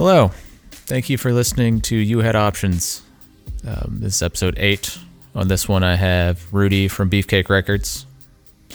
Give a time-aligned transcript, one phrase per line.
[0.00, 0.28] Hello.
[0.70, 3.02] Thank you for listening to You Had Options.
[3.68, 4.96] Um, this is episode eight.
[5.34, 8.06] On this one, I have Rudy from Beefcake Records.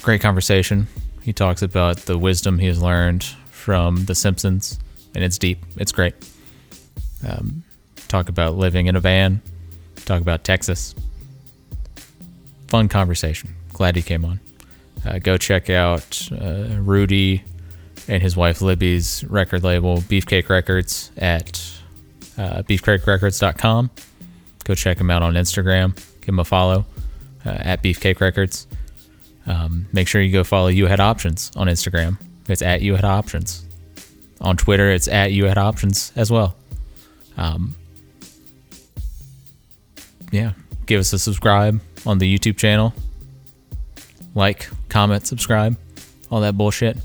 [0.03, 0.85] Great conversation.
[1.23, 4.77] He talks about the wisdom he has learned from The Simpsons,
[5.15, 5.65] and it's deep.
[5.77, 6.13] It's great.
[7.27, 7.63] Um,
[8.07, 9.41] talk about living in a van.
[10.05, 10.93] Talk about Texas.
[12.67, 13.49] Fun conversation.
[13.73, 14.39] Glad he came on.
[15.03, 17.43] Uh, go check out uh, Rudy
[18.07, 21.61] and his wife Libby's record label, Beefcake Records, at
[22.37, 23.89] uh, beefcakerecords.com.
[24.63, 25.95] Go check him out on Instagram.
[26.21, 26.85] Give him a follow
[27.45, 28.67] uh, at Beefcake Records.
[29.47, 32.17] Um, make sure you go follow You Had Options on Instagram.
[32.47, 33.65] It's at You Had Options.
[34.41, 36.55] On Twitter, it's at You Had Options as well.
[37.37, 37.75] Um,
[40.31, 40.53] yeah,
[40.85, 42.93] give us a subscribe on the YouTube channel.
[44.33, 45.77] Like, comment, subscribe,
[46.29, 46.97] all that bullshit.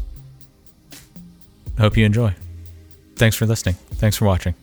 [1.80, 2.34] Hope you enjoy.
[3.16, 3.76] Thanks for listening.
[3.94, 4.54] Thanks for watching.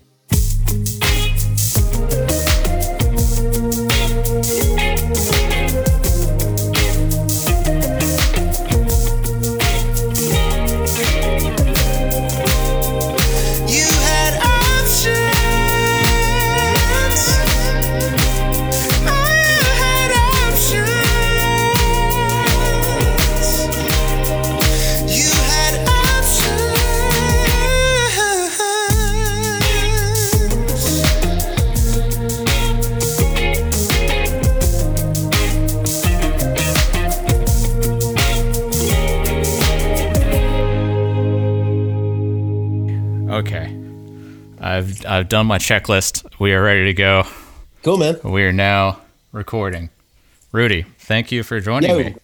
[44.78, 46.24] I've I've done my checklist.
[46.40, 47.24] We are ready to go.
[47.84, 48.20] Cool, man.
[48.24, 49.90] We are now recording.
[50.52, 51.98] Rudy, thank you for joining Yo.
[51.98, 52.16] me.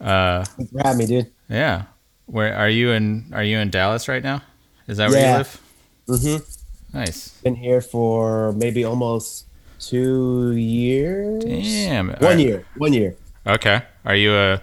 [0.00, 1.30] Uh, Thanks for having me, dude.
[1.48, 1.82] yeah.
[2.26, 3.30] Where are you in?
[3.32, 4.42] Are you in Dallas right now?
[4.86, 5.36] Is that where you Yeah.
[5.38, 5.60] live?
[6.08, 6.96] Mm-hmm.
[6.98, 7.28] Nice.
[7.42, 9.46] Been here for maybe almost
[9.80, 11.42] two years.
[11.44, 12.10] Damn.
[12.10, 12.64] One Are- year.
[12.76, 13.16] One year.
[13.46, 13.82] Okay.
[14.04, 14.62] Are you a?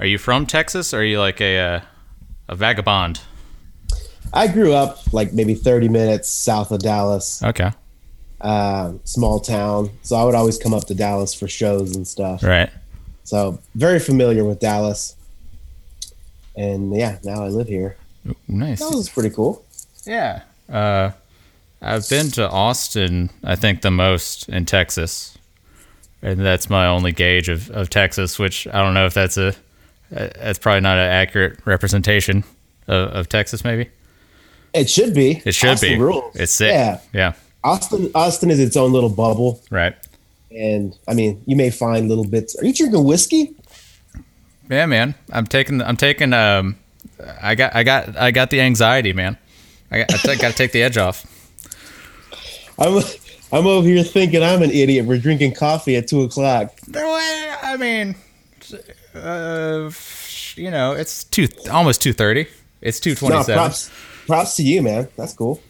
[0.00, 0.92] Are you from Texas?
[0.92, 1.80] Or are you like a uh,
[2.48, 3.20] a vagabond?
[4.36, 7.70] I grew up like maybe 30 minutes south of Dallas, Okay.
[8.40, 9.90] uh, small town.
[10.02, 12.42] So I would always come up to Dallas for shows and stuff.
[12.42, 12.70] Right.
[13.24, 15.16] So very familiar with Dallas.
[16.56, 17.96] And yeah, now I live here.
[18.48, 18.80] Nice.
[18.80, 19.64] That was pretty cool.
[20.04, 20.42] Yeah.
[20.70, 21.10] Uh,
[21.82, 25.36] I've been to Austin, I think, the most in Texas.
[26.22, 29.48] And that's my only gauge of, of Texas, which I don't know if that's a
[30.14, 32.44] uh, that's probably not an accurate representation
[32.86, 33.90] of, of Texas, maybe.
[34.76, 35.42] It should be.
[35.44, 35.98] It should Austin be.
[35.98, 36.36] Rules.
[36.36, 36.70] It's sick.
[36.70, 37.00] Yeah.
[37.12, 37.32] Yeah.
[37.64, 39.60] Austin Austin is its own little bubble.
[39.70, 39.96] Right.
[40.50, 42.56] And I mean, you may find little bits.
[42.56, 43.54] Are you drinking whiskey?
[44.70, 45.14] Yeah, man.
[45.32, 46.76] I'm taking I'm taking um
[47.42, 49.38] I got I got I got the anxiety, man.
[49.90, 51.24] I got I got to take the edge off.
[52.78, 53.02] I'm
[53.52, 55.06] I'm over here thinking I'm an idiot.
[55.06, 56.78] We're drinking coffee at two o'clock.
[56.94, 58.16] I mean,
[59.14, 59.90] uh,
[60.56, 62.46] you know, it's two almost two thirty.
[62.80, 63.72] It's two twenty seven.
[64.26, 65.08] Props to you, man.
[65.16, 65.60] That's cool.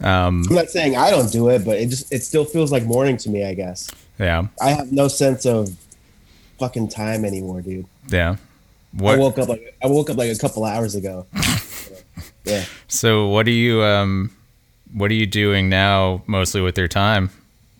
[0.00, 2.84] Um, I'm not saying I don't do it, but it just it still feels like
[2.84, 3.44] morning to me.
[3.44, 5.76] I guess yeah, I have no sense of
[6.58, 7.86] fucking time anymore, dude.
[8.08, 8.36] yeah.
[9.00, 11.26] I woke up like I woke up like a couple hours ago.
[12.44, 12.64] yeah.
[12.88, 14.30] So, what are you um,
[14.92, 17.30] what are you doing now, mostly with your time?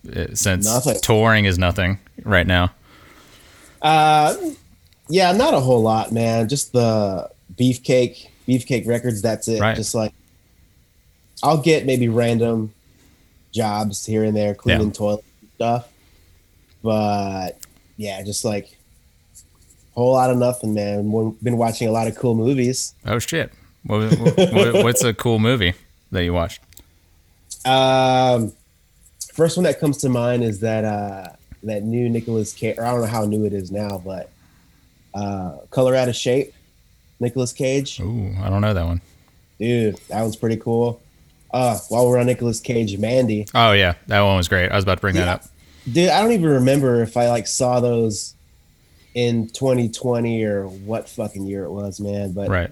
[0.07, 0.99] Uh, Since Nothing.
[1.01, 2.73] touring is nothing right now.
[3.81, 4.35] Uh,
[5.07, 6.49] yeah, not a whole lot, man.
[6.49, 9.21] Just the beefcake, beefcake records.
[9.21, 9.59] That's it.
[9.61, 9.75] Right.
[9.75, 10.13] Just like
[11.41, 12.73] I'll get maybe random
[13.51, 14.93] jobs here and there, cleaning Yeah.
[14.93, 15.87] toilets and stuff.
[16.81, 17.57] But
[17.97, 18.77] yeah, just like
[19.95, 21.11] whole lot of nothing, man.
[21.11, 22.93] We've been watching a lot of cool movies.
[23.05, 23.51] Oh shit!
[23.85, 25.73] What, what, what's a cool movie
[26.11, 26.61] that you watched?
[27.65, 28.51] Um,
[29.33, 31.29] first one that comes to mind is that uh
[31.63, 32.77] that new Nicolas Cage.
[32.77, 34.29] Or I don't know how new it is now, but
[35.13, 36.51] uh, Color Out of Space,
[37.19, 37.99] Nicolas Cage.
[37.99, 39.01] Ooh, I don't know that one.
[39.59, 41.01] Dude, that one's pretty cool.
[41.53, 43.45] Uh, while we're on Nicolas Cage, Mandy.
[43.53, 44.71] Oh yeah, that one was great.
[44.71, 45.43] I was about to bring that up.
[45.91, 48.33] Dude, I don't even remember if I like saw those
[49.13, 52.31] in 2020 or what fucking year it was, man.
[52.31, 52.71] But Right.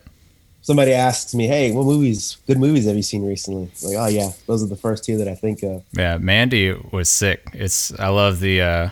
[0.64, 2.38] somebody asks me, "Hey, what movies?
[2.48, 5.28] Good movies have you seen recently?" Like, oh yeah, those are the first two that
[5.28, 5.84] I think of.
[5.94, 7.44] Yeah, Mandy was sick.
[7.54, 8.90] It's I love the uh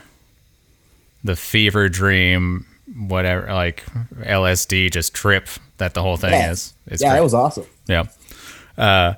[1.24, 2.66] the fever dream
[2.98, 3.84] whatever like
[4.22, 5.48] LSD just trip
[5.78, 6.52] that the whole thing Yeah.
[6.52, 6.74] is.
[6.88, 7.18] It's yeah, great.
[7.18, 7.66] that was awesome.
[7.88, 8.06] yeah.
[8.78, 9.14] Uh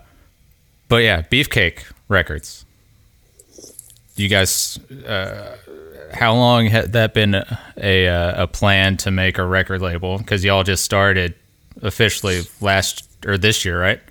[0.87, 2.65] but yeah, Beefcake Records.
[4.15, 4.77] You guys
[5.07, 5.57] uh
[6.13, 10.17] how long had that been a a, a plan to make a record label?
[10.17, 11.33] Because y'all just started
[11.81, 14.01] officially last or this year, right?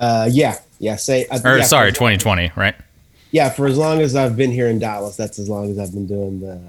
[0.00, 0.96] Uh, yeah, yeah.
[0.96, 2.74] Say uh, Or yeah, sorry, 2020, right?
[3.30, 5.92] Yeah, for as long as I've been here in Dallas, that's as long as I've
[5.92, 6.60] been doing the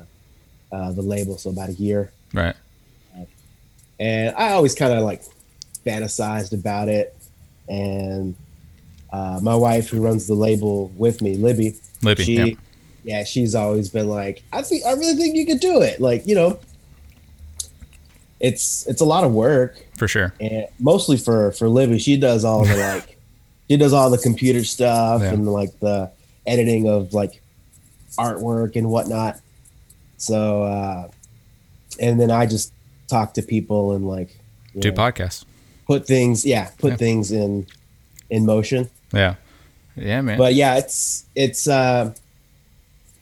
[0.71, 1.38] uh, the label.
[1.38, 2.56] So about a year, Right.
[4.00, 5.24] and I always kind of like
[5.86, 7.16] fantasized about it.
[7.68, 8.36] And
[9.12, 12.24] uh, my wife, who runs the label with me, Libby, Libby.
[12.24, 12.56] she, yeah.
[13.04, 16.00] yeah, she's always been like, I think I really think you could do it.
[16.01, 16.60] Like, you know,
[18.39, 20.33] it's it's a lot of work, For sure.
[20.39, 23.18] and mostly for for Libby, she does all the like,
[23.69, 25.33] she does all the computer stuff Yeah.
[25.33, 26.10] and like the
[26.48, 27.42] editing of like
[28.18, 29.39] artwork and whatnot.
[30.19, 31.07] So, uh,
[32.00, 32.71] and then I just
[33.07, 34.38] talk to people and like
[34.77, 35.45] Do know, podcasts.
[35.88, 36.98] put things, yeah, put Yeah.
[36.98, 37.66] things in
[38.30, 38.89] in motion.
[39.12, 39.36] Yeah.
[39.95, 40.38] Yeah, man.
[40.38, 42.13] But yeah, it's it's uh,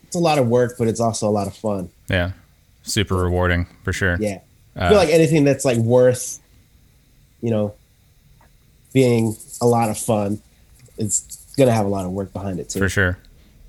[0.04, 1.90] it's a lot of work, but it's also a lot of fun.
[2.10, 2.32] yeah.
[2.84, 4.18] Super rewarding for sure.
[4.20, 4.40] Yeah.
[4.76, 6.40] I Uh, feel like anything that's like worth,
[7.42, 7.74] you know,
[8.94, 10.40] being a lot of fun,
[10.98, 11.22] it's
[11.58, 12.80] gonna have a lot of work behind it too.
[12.80, 13.18] for sure.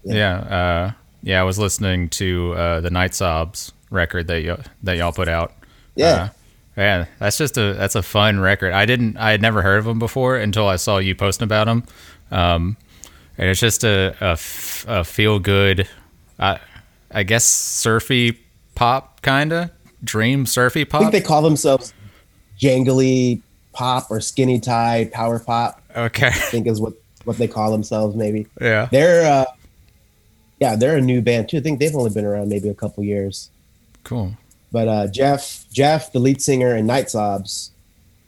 [0.04, 0.14] Yeah.
[0.14, 0.36] Yeah.
[0.38, 0.92] Uh,
[1.22, 1.40] yeah.
[1.40, 5.52] I was listening to uh, the Night Sobs record that y- that y'all put out.
[5.94, 6.06] Yeah.
[6.06, 6.28] Uh,
[6.76, 8.72] yeah, that's just a that's a fun record.
[8.72, 11.64] I didn't I had never heard of them before until I saw you posting about
[11.66, 11.82] them,
[12.30, 12.76] um,
[13.36, 15.88] and it's just a a, f- a feel good,
[16.38, 16.60] I
[17.10, 18.38] I guess surfy
[18.76, 19.70] pop kind of
[20.04, 21.00] dream surfy pop.
[21.00, 21.92] I think they call themselves
[22.60, 23.40] jangly
[23.72, 25.82] pop or skinny tie power pop.
[25.96, 26.92] okay, I think is what
[27.24, 28.14] what they call themselves.
[28.14, 29.44] Maybe yeah, they're uh,
[30.60, 31.58] yeah they're a new band too.
[31.58, 33.50] I think they've only been around maybe a couple years.
[34.04, 34.36] cool.
[34.70, 37.70] But uh, Jeff, Jeff, the lead singer in Night Sobs,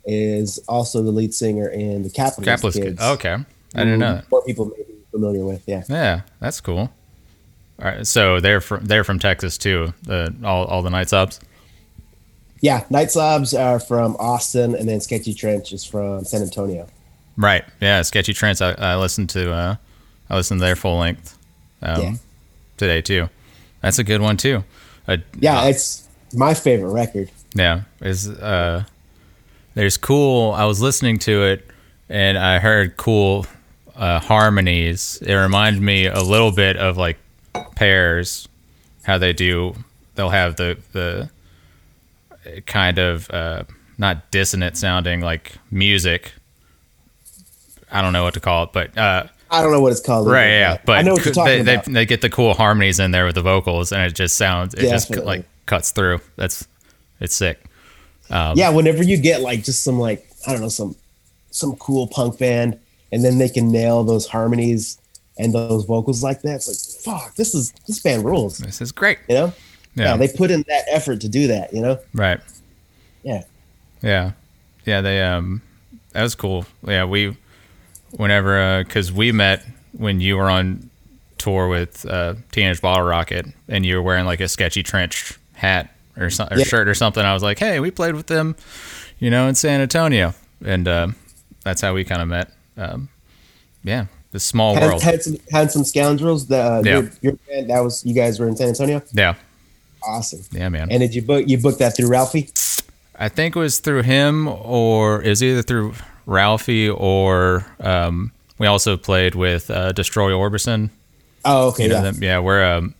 [0.05, 2.99] is also the lead singer in the Capitalist, Capitalist Kids.
[2.99, 3.05] Kid.
[3.05, 3.37] Okay,
[3.75, 4.31] I didn't know that.
[4.31, 5.83] More people may be familiar with, yeah.
[5.87, 6.91] Yeah, that's cool.
[7.79, 9.93] All right, so they're from they're from Texas too.
[10.03, 11.39] The all all the Night Sobs.
[12.61, 16.87] Yeah, Night Sobs are from Austin, and then Sketchy Trench is from San Antonio.
[17.35, 17.65] Right.
[17.79, 18.03] Yeah.
[18.03, 18.61] Sketchy Trench.
[18.61, 19.51] I, I listened to.
[19.51, 19.75] Uh,
[20.29, 21.37] I listened to their full length
[21.81, 22.13] um, Yeah.
[22.77, 23.29] today too.
[23.81, 24.63] That's a good one too.
[25.07, 27.29] Uh, Yeah, it's my favorite record.
[27.55, 27.81] yeah.
[28.01, 28.83] Is uh,
[29.73, 30.51] there's cool.
[30.53, 31.67] I was listening to it
[32.09, 33.45] and I heard cool
[33.95, 35.21] uh, harmonies.
[35.25, 37.17] It reminded me a little bit of like
[37.75, 38.47] Pears,
[39.03, 39.75] how they do.
[40.15, 41.29] They'll have the the
[42.65, 43.63] kind of uh,
[43.97, 46.33] not dissonant sounding like music.
[47.91, 50.27] I don't know what to call it, but uh, I don't know what it's called.
[50.27, 50.77] either, right, yeah.
[50.85, 51.85] But I know what you're they, talking they, about.
[51.85, 54.81] they get the cool harmonies in there with the vocals, and it just sounds it
[54.81, 56.21] just like cuts through.
[56.37, 56.67] That's
[57.19, 57.63] it's sick.
[58.29, 60.95] Um, yeah, whenever you get like just some like I don't know some
[61.51, 62.79] some cool punk band,
[63.11, 64.97] and then they can nail those harmonies
[65.37, 66.55] and those vocals like that.
[66.55, 68.59] It's like fuck, this is this band rules.
[68.59, 69.19] This is great.
[69.27, 69.53] You know?
[69.95, 70.11] Yeah.
[70.11, 71.73] yeah, they put in that effort to do that.
[71.73, 71.99] You know?
[72.13, 72.39] Right.
[73.23, 73.43] Yeah.
[74.01, 74.31] Yeah.
[74.85, 75.01] Yeah.
[75.01, 75.61] They um,
[76.11, 76.65] that was cool.
[76.87, 77.05] Yeah.
[77.05, 77.35] We,
[78.11, 80.89] whenever because we met when you were on
[81.37, 85.93] tour with uh, Teenage Bottle Rocket, and you were wearing like a sketchy trench hat
[86.17, 86.63] or, so, or Yeah.
[86.65, 87.23] shirt or something.
[87.23, 88.55] I was like, hey, we played with them,
[89.19, 91.07] you know, in San Antonio, and uh,
[91.63, 92.51] that's how we kind of met.
[92.77, 93.09] Um,
[93.83, 94.05] yeah.
[94.31, 95.01] The small Hand- world.
[95.03, 96.47] Handsome, handsome scoundrels.
[96.47, 96.91] The uh, Yeah.
[96.99, 99.01] your, your band that was you guys were in San Antonio.
[99.11, 99.35] Yeah.
[100.03, 100.41] Awesome.
[100.51, 100.89] Yeah, man.
[100.89, 102.49] And did you book you booked that through Ralphie?
[103.19, 105.93] I think it was through him or it was either through
[106.25, 110.89] Ralphie or um, we also played with uh, Destroy Orbison.
[111.45, 111.83] Oh, okay.
[111.83, 112.01] You know yeah.
[112.01, 112.23] them?
[112.23, 112.95] Yeah, we're um,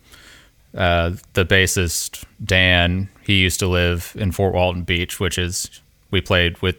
[0.76, 3.08] uh, the bassist Dan.
[3.24, 5.80] He used to live in Fort Walton Beach, which is
[6.10, 6.76] we played with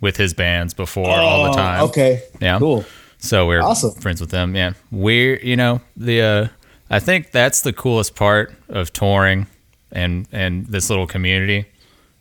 [0.00, 1.82] with his bands before all the Oh, time.
[1.84, 2.22] Okay.
[2.40, 2.58] Yeah.
[2.58, 2.84] Cool.
[3.18, 3.92] So we're Awesome.
[4.00, 4.56] friends with them.
[4.56, 6.48] Yeah, we're you know the uh,
[6.90, 9.46] I think that's the coolest part of touring
[9.92, 11.66] and and this little community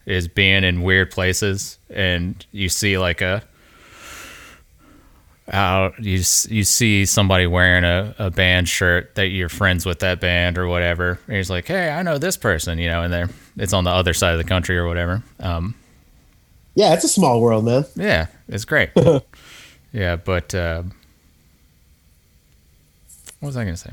[0.06, 3.44] is being in weird places and you see like a
[5.52, 10.22] out you you see somebody wearing a, a band shirt that you're friends with that
[10.22, 13.30] band or whatever and he's like hey I know this person you know and they're
[13.58, 15.76] it's on the other side of the country or whatever um
[16.76, 17.84] Yeah, it's a small world, man.
[17.96, 18.92] yeah, it's great.
[19.92, 20.84] yeah, but uh,
[23.42, 23.92] what was I going to say?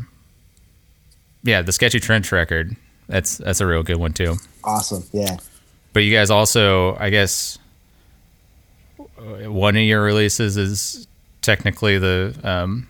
[1.42, 2.76] Yeah, the Sketchy Trench record.
[3.08, 4.36] That's that's a real good one too.
[4.62, 5.02] Awesome.
[5.12, 5.38] Yeah.
[5.98, 7.58] But you guys also, I guess,
[9.00, 11.08] uh, one of your releases is
[11.42, 12.86] technically the um,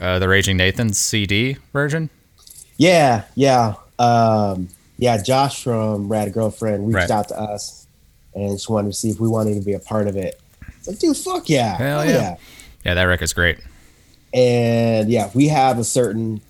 [0.00, 2.08] uh, the Raging Nathan's CD version.
[2.78, 3.74] Yeah, yeah.
[3.98, 7.10] Um, yeah, Josh from Rad Girlfriend reached Right.
[7.10, 7.86] out to us
[8.34, 10.40] and just wanted to see if we wanted to be a part of it.
[10.78, 11.76] It's like, dude, fuck yeah.
[11.76, 12.36] Hell yeah.
[12.86, 13.58] Yeah, that record's great.
[14.32, 16.40] And yeah, we have a certain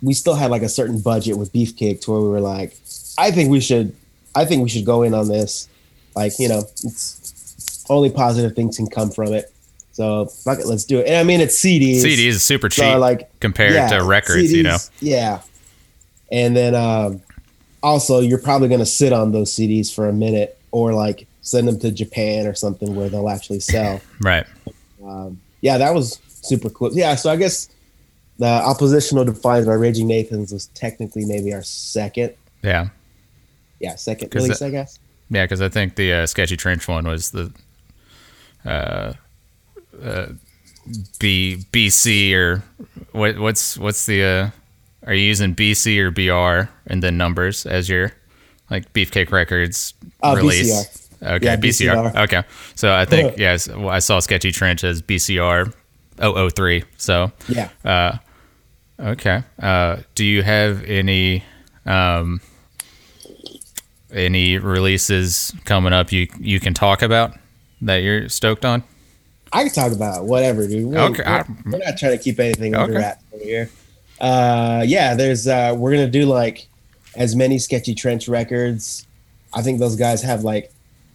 [0.00, 2.74] we still had like a certain budget with Beefcake to where we were like,
[3.18, 3.94] I think we should
[4.34, 5.68] I think we should go in on this.
[6.14, 9.52] Like, you know, it's only positive things can come from it.
[9.92, 11.06] So fuck it, let's do it.
[11.06, 12.02] And I mean, it's CDs.
[12.02, 14.78] CDs is super cheap So like compared yeah, to records, you know.
[15.00, 15.40] Yeah.
[16.32, 17.22] And then um,
[17.82, 21.66] also, you're probably going to sit on those CDs for a minute or like send
[21.66, 24.00] them to Japan or something where they'll actually sell.
[24.22, 24.46] Right.
[25.04, 26.90] um, yeah, that was super cool.
[26.92, 27.68] Yeah, so I guess
[28.38, 32.34] the Oppositional Defiance by Raging Nathans was technically maybe our second.
[32.62, 32.90] Yeah.
[33.80, 34.98] Yeah, second release, that- I guess.
[35.32, 37.52] Yeah, because I think the uh, Sketchy Trench one was the
[38.64, 39.12] uh,
[40.02, 40.26] uh,
[41.20, 42.62] B BC or
[43.12, 43.38] what?
[43.38, 44.22] What's what's the?
[44.24, 44.50] Uh,
[45.06, 48.12] are you using BC or BR and then numbers as your
[48.70, 50.68] like Beefcake Records Uh, release?
[50.68, 51.36] BCR.
[51.36, 52.12] Okay, Yeah, BCR.
[52.12, 52.16] BCR.
[52.24, 52.42] Okay,
[52.74, 55.72] so I think yes, well, I saw Sketchy Trench as BCR
[56.18, 56.84] 003.
[56.96, 57.68] So Yeah.
[57.84, 58.16] uh,
[58.98, 59.42] okay.
[59.62, 61.44] Uh, do you have any
[61.86, 62.40] um,
[64.12, 67.34] any releases coming up you you can talk about
[67.82, 68.82] that you're stoked on?
[69.52, 70.86] I can talk about whatever, dude.
[70.86, 73.02] We're, Okay, we're, we're not trying to keep anything under Okay.
[73.02, 73.70] wraps over here.
[74.20, 76.68] Uh, yeah, there's uh, we're gonna do like
[77.16, 79.06] as many sketchy trench records.
[79.52, 80.72] I think those guys have like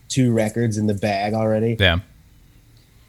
[0.09, 1.77] two records in the bag already.
[1.79, 1.99] Yeah.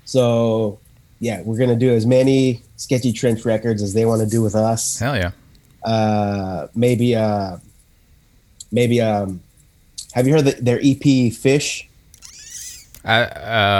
[0.04, 0.78] So
[1.18, 4.54] yeah, we're gonna do as many sketchy trench records as they want to do with
[4.54, 4.98] us.
[4.98, 5.30] Hell yeah.
[5.82, 7.56] Uh, maybe uh,
[8.70, 9.40] maybe um,
[10.12, 11.88] have you heard the, their EP Fish?
[13.04, 13.22] I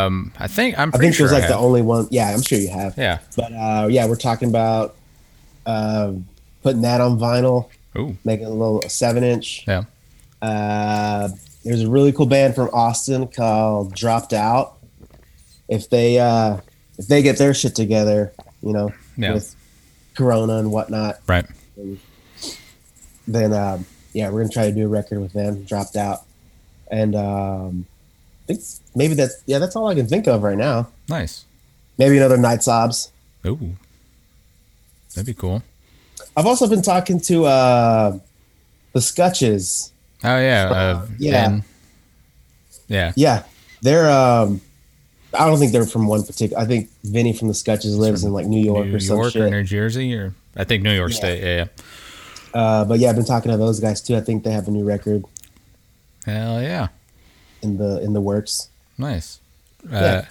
[0.04, 1.62] um I think I'm I think sure there's like I the have.
[1.64, 2.06] only one.
[2.11, 2.96] Yeah, I'm sure you have.
[2.96, 3.18] yeah.
[3.37, 4.94] But uh, yeah, we're talking about
[5.66, 6.26] um
[6.62, 7.68] putting that on vinyl,
[7.99, 8.16] Ooh.
[8.25, 9.64] making a little seven inch.
[9.66, 9.85] Yeah.
[10.40, 11.28] Uh,
[11.64, 14.75] there's a really cool band from Austin called Dropped Out.
[15.68, 16.58] If they uh,
[16.99, 18.32] if they get their shit together,
[18.62, 19.35] you know, Yeah.
[19.35, 19.56] with
[20.14, 21.46] Corona and whatnot, Right.
[23.26, 23.85] then um,
[24.16, 25.62] yeah, we're gonna try to do a record with them.
[25.64, 26.23] Dropped Out,
[26.90, 27.87] and um,
[28.49, 28.61] I think
[28.94, 30.88] maybe that's yeah, that's all I can think of right now.
[31.08, 31.44] Nice.
[31.99, 33.12] Maybe another Night Sobs.
[33.46, 33.76] Ooh.
[35.14, 35.62] That'd be cool.
[36.37, 38.18] I've also been talking to uh,
[38.92, 39.92] the Scutches.
[40.25, 40.70] Oh yeah.
[40.70, 41.49] Uh, yeah.
[41.49, 41.64] Ben-
[42.88, 43.12] yeah.
[43.16, 43.42] Yeah,
[43.82, 44.11] they're.
[44.11, 44.61] Um,
[45.35, 46.62] I don't think they're from one particular.
[46.62, 49.37] I think Vinny from the Scutches lives in like New York New or some York
[49.37, 49.50] or.
[49.50, 51.16] New Jersey or I think New York Yeah.
[51.18, 51.40] State.
[51.42, 51.56] Yeah.
[51.56, 51.66] yeah.
[52.56, 54.16] Uh, but yeah, I've been talking to those guys too.
[54.16, 55.25] I think they have a new record
[56.25, 56.88] Hell yeah.
[57.62, 58.70] in the in the works.
[58.96, 59.40] Nice.
[59.92, 60.22] Uh,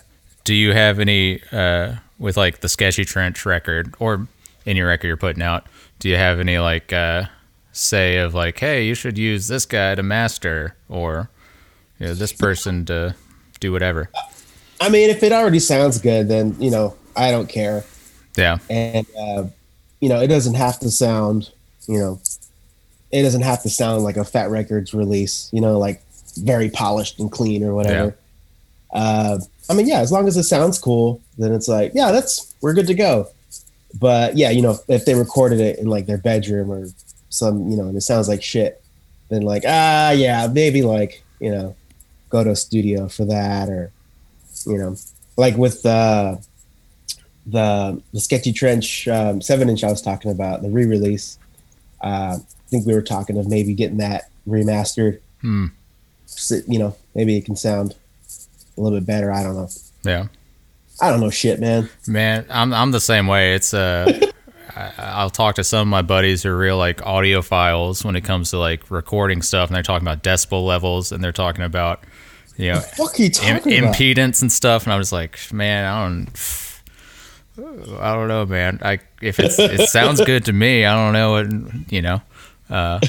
[0.43, 4.27] Do you have any uh, with like the Sketchy Trench record or
[4.65, 5.67] any record you're putting out?
[5.99, 7.25] Do you have any like uh,
[7.71, 11.29] say of like, hey, you should use this guy to master or
[11.99, 13.15] you know, this person to
[13.59, 14.09] do whatever?
[14.81, 17.85] I mean, if it already sounds good, then you know I don't care,
[18.35, 18.57] Yeah.
[18.69, 19.43] and uh,
[20.01, 21.51] you know it doesn't have to sound.
[21.87, 22.21] You know,
[23.11, 25.49] it doesn't have to sound like a Fat Records release.
[25.53, 26.01] You know, like
[26.37, 28.15] very polished and clean or whatever.
[28.93, 29.39] Uh,
[29.69, 32.73] I mean, yeah, as long as it sounds cool, then it's like, yeah, that's we're
[32.73, 33.27] good to go.
[33.99, 36.87] But yeah, you know, if they recorded it in like their bedroom or
[37.29, 38.83] some, you know, and it sounds like shit,
[39.29, 41.75] then like, ah, yeah, maybe like, you know,
[42.29, 43.91] go to a studio for that, or
[44.65, 44.95] you know,
[45.37, 46.35] like with uh,
[47.45, 51.39] the the Sketchy Trench um, seven inch I was talking about the re-release.
[52.01, 55.19] Uh, I think we were talking of maybe getting that remastered.
[55.41, 55.67] Hmm.
[56.25, 57.95] So, you know, maybe it can sound
[58.77, 59.31] a little bit better.
[59.31, 59.69] I don't know.
[60.03, 60.27] Yeah.
[61.01, 61.89] I don't know shit, man.
[62.07, 63.53] Man, I'm I'm the same way.
[63.53, 64.19] It's uh
[64.75, 68.21] I, I'll talk to some of my buddies who are real like audiophiles when it
[68.21, 72.03] comes to like recording stuff and they're talking about decibel levels and they're talking about
[72.57, 72.81] you know
[73.17, 73.95] you Im- about?
[73.95, 76.37] impedance and stuff and I was like, man, I don't
[77.57, 78.79] I don't know, man.
[78.81, 82.21] I if it's it sounds good to me, I don't know what you know.
[82.69, 82.99] Uh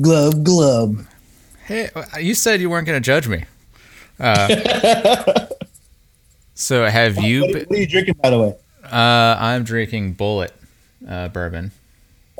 [0.00, 1.06] glove, glove.
[1.64, 1.88] Hey,
[2.20, 3.44] you said you weren't going to judge me.
[4.18, 5.46] Uh,
[6.54, 7.42] so have you?
[7.42, 8.54] What, what are you drinking, by the way?
[8.84, 10.50] uh, I'm drinking Bulleit
[11.08, 11.70] uh, bourbon.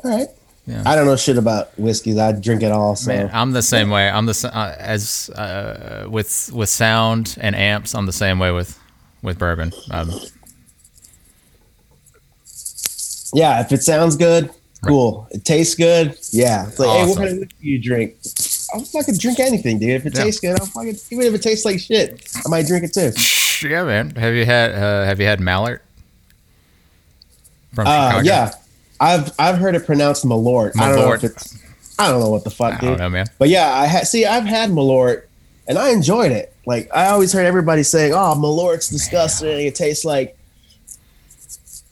[0.03, 0.27] All right.
[0.67, 0.83] Yeah.
[0.85, 2.17] I don't know shit about whiskeys.
[2.17, 2.95] I drink it all.
[2.95, 4.09] So Man, I'm the same way.
[4.09, 7.95] I'm the uh, as uh, with with sound and amps.
[7.95, 8.77] I'm the same way with
[9.23, 9.73] with bourbon.
[9.89, 10.11] Um,
[13.33, 14.49] yeah, if it sounds good,
[14.85, 15.27] cool.
[15.31, 16.17] It tastes good.
[16.31, 16.67] Yeah.
[16.67, 18.15] It's like, hey, what kind of whiskey you drink?
[18.73, 19.89] I'll fucking drink anything, dude.
[19.91, 20.23] If it Yeah.
[20.25, 23.67] tastes good, I'll fucking even if it tastes like shit, I might drink it too.
[23.67, 24.11] yeah, man.
[24.11, 25.81] Have you had uh, Have you had Mallard
[27.73, 28.25] from Uh, Chicago?
[28.27, 28.51] yeah,
[29.01, 30.79] I've I've heard it pronounced Malort.
[30.79, 31.23] I don't know if Malort.
[31.23, 31.59] it's
[31.99, 32.89] I don't know what the fuck, I dude.
[32.89, 33.25] don't know, man.
[33.39, 35.23] But yeah, I had see I've had Malort
[35.67, 36.53] and I enjoyed it.
[36.65, 39.65] Like I always heard everybody saying, "Oh, Malort's disgusting.
[39.65, 40.37] It tastes like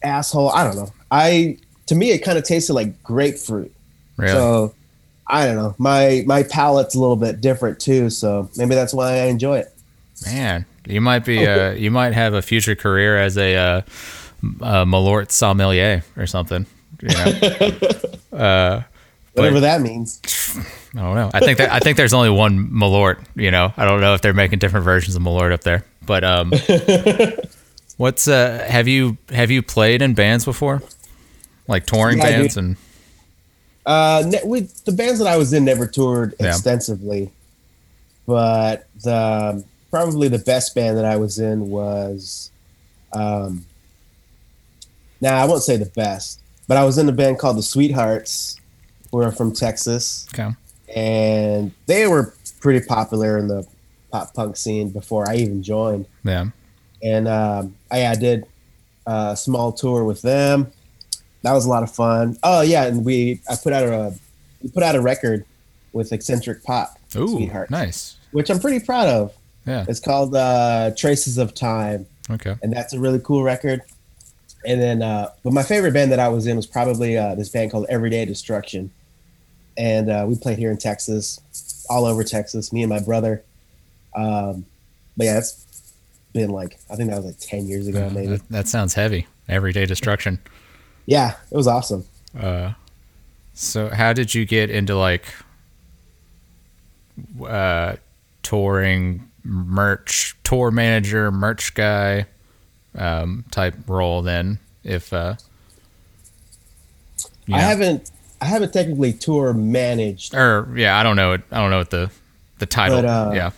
[0.03, 0.93] asshole." I don't know.
[1.09, 3.73] I to me it kind of tasted like grapefruit.
[4.17, 4.31] Really?
[4.31, 4.75] So
[5.27, 5.75] I don't know.
[5.77, 9.73] My my palate's a little bit different too, so maybe that's why I enjoy it.
[10.25, 13.81] Man, you might be uh, you might have a future career as a uh,
[14.61, 16.65] uh, Malort sommelier or something.
[17.01, 17.09] You
[18.31, 18.83] know,
[19.33, 20.19] Whatever that means.
[20.95, 21.29] I don't know.
[21.33, 23.23] I think that I think there's only one Malort.
[23.35, 25.85] You know, I don't know if they're making different versions of Malort up there.
[26.05, 26.51] But um,
[27.97, 28.65] what's uh?
[28.67, 30.81] Have you have you played in bands before?
[31.67, 32.75] Like touring Yeah, bands and
[33.85, 36.47] Uh, ne- we, the bands that I was in never toured Yeah.
[36.47, 37.31] extensively,
[38.25, 42.49] but the probably the best band that I was in was,
[43.13, 43.65] um,
[45.21, 46.39] now I won't say the best,
[46.69, 48.55] but I was in a band called the Sweethearts.
[49.11, 50.51] We're from Texas, okay.
[50.95, 53.67] and they were pretty popular in the
[54.11, 56.05] pop punk scene before I even joined.
[56.23, 56.45] Yeah.
[57.01, 58.45] and um, I, I did
[59.07, 60.71] a small tour with them.
[61.41, 62.37] That was a lot of fun.
[62.43, 64.13] Oh yeah, and we I put out a
[64.61, 65.43] we put out a record
[65.93, 68.17] with Eccentric Pop, Ooh, Sweetheart, nice.
[68.31, 69.33] which I'm pretty proud of.
[69.65, 69.85] Yeah.
[69.87, 72.55] It's called uh, Traces of Time, Okay.
[72.61, 73.81] and that's a really cool record.
[74.65, 77.49] And then, uh, but my favorite band that I was in was probably uh, this
[77.49, 78.91] band called Everyday Destruction,
[79.77, 82.73] and uh, we played here in Texas, all over Texas.
[82.73, 83.43] Me and my brother.
[84.15, 84.65] Um,
[85.15, 85.93] but yeah, it's
[86.33, 88.27] been like I think that was like ten years ago, maybe.
[88.27, 89.27] That, that sounds heavy.
[89.47, 90.39] Everyday destruction.
[91.05, 92.05] Yeah, it was awesome.
[92.37, 92.73] Uh,
[93.53, 95.33] so how did you get into like
[97.45, 97.95] uh,
[98.43, 102.25] touring merch, tour manager, merch guy
[102.95, 104.21] um, type role?
[104.21, 105.35] Then, if uh,
[107.45, 110.33] you I haven't I haven't technically tour managed.
[110.35, 111.33] or yeah, I don't know.
[111.33, 112.09] it- I don't know what the
[112.59, 112.97] the title.
[113.01, 113.51] But, uh, yeah,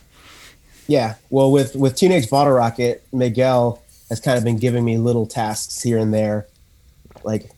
[0.87, 5.25] Yeah, well, with with Teenage Bottle Rocket, Miguel has kind of been giving me little
[5.25, 6.47] tasks here and there,
[7.23, 7.49] like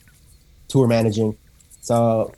[0.67, 1.37] tour managing.
[1.81, 2.33] So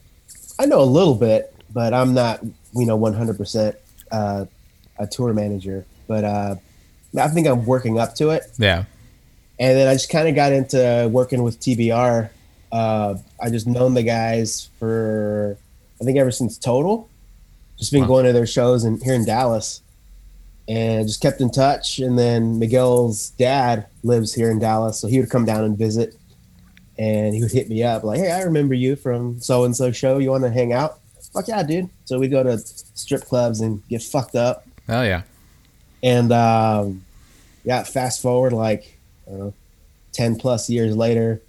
[0.60, 3.76] I know a little bit, but I'm not you know 100 percent
[4.12, 4.46] uh,
[5.00, 5.86] a tour manager.
[6.08, 6.56] But uh,
[7.20, 8.44] I think I'm working up to it.
[8.58, 8.86] yeah,
[9.60, 12.30] and then I just kind of got into working with TBR.
[12.72, 15.58] Uh, I just known the guys for
[16.02, 17.08] I think ever since Total.
[17.78, 18.08] Just been Wow.
[18.08, 19.82] going to their shows and here in Dallas,
[20.68, 22.00] and just kept in touch.
[22.00, 26.16] And then Miguel's dad lives here in Dallas, so he would come down and visit,
[26.98, 29.92] and he would hit me up like, "Hey, I remember you from so and so
[29.92, 30.18] show.
[30.20, 31.00] You want to hang out?"
[31.34, 31.90] Fuck yeah, dude.
[32.06, 34.66] So we go to strip clubs and get fucked up.
[34.88, 35.24] oh yeah,
[36.02, 37.04] And um,
[37.66, 38.95] yeah, fast forward like
[39.28, 39.54] I don't know,
[40.12, 41.42] ten plus years later,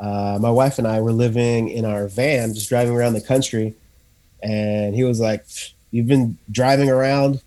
[0.00, 3.74] uh, my wife and I were living in our van, just driving around the country,
[4.42, 5.44] and he was like,
[5.90, 7.40] "You've been driving around,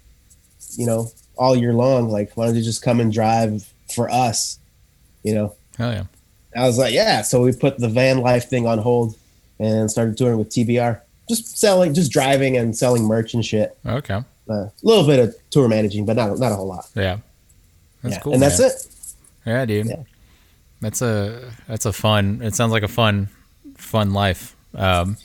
[0.78, 2.10] you know, all year long.
[2.10, 4.60] Like, why don't you just come and drive for us?"
[5.24, 6.04] You know, oh yeah.
[6.56, 9.16] I was like, "Yeah." So we put the van life thing on hold
[9.60, 13.78] and started touring with TBR, just selling, just driving and selling merch and shit.
[13.86, 14.16] Okay,
[14.50, 16.88] Uh, a little bit of tour managing, but not not a whole lot.
[16.96, 17.18] yeah,
[18.02, 18.34] that's Yeah, cool.
[18.34, 18.88] and that's it.
[19.46, 19.88] Yeah, dude.
[19.88, 20.04] Yeah.
[20.82, 22.42] That's a that's a fun.
[22.42, 23.30] It sounds like a fun
[23.78, 24.56] fun life.
[24.76, 25.18] Um,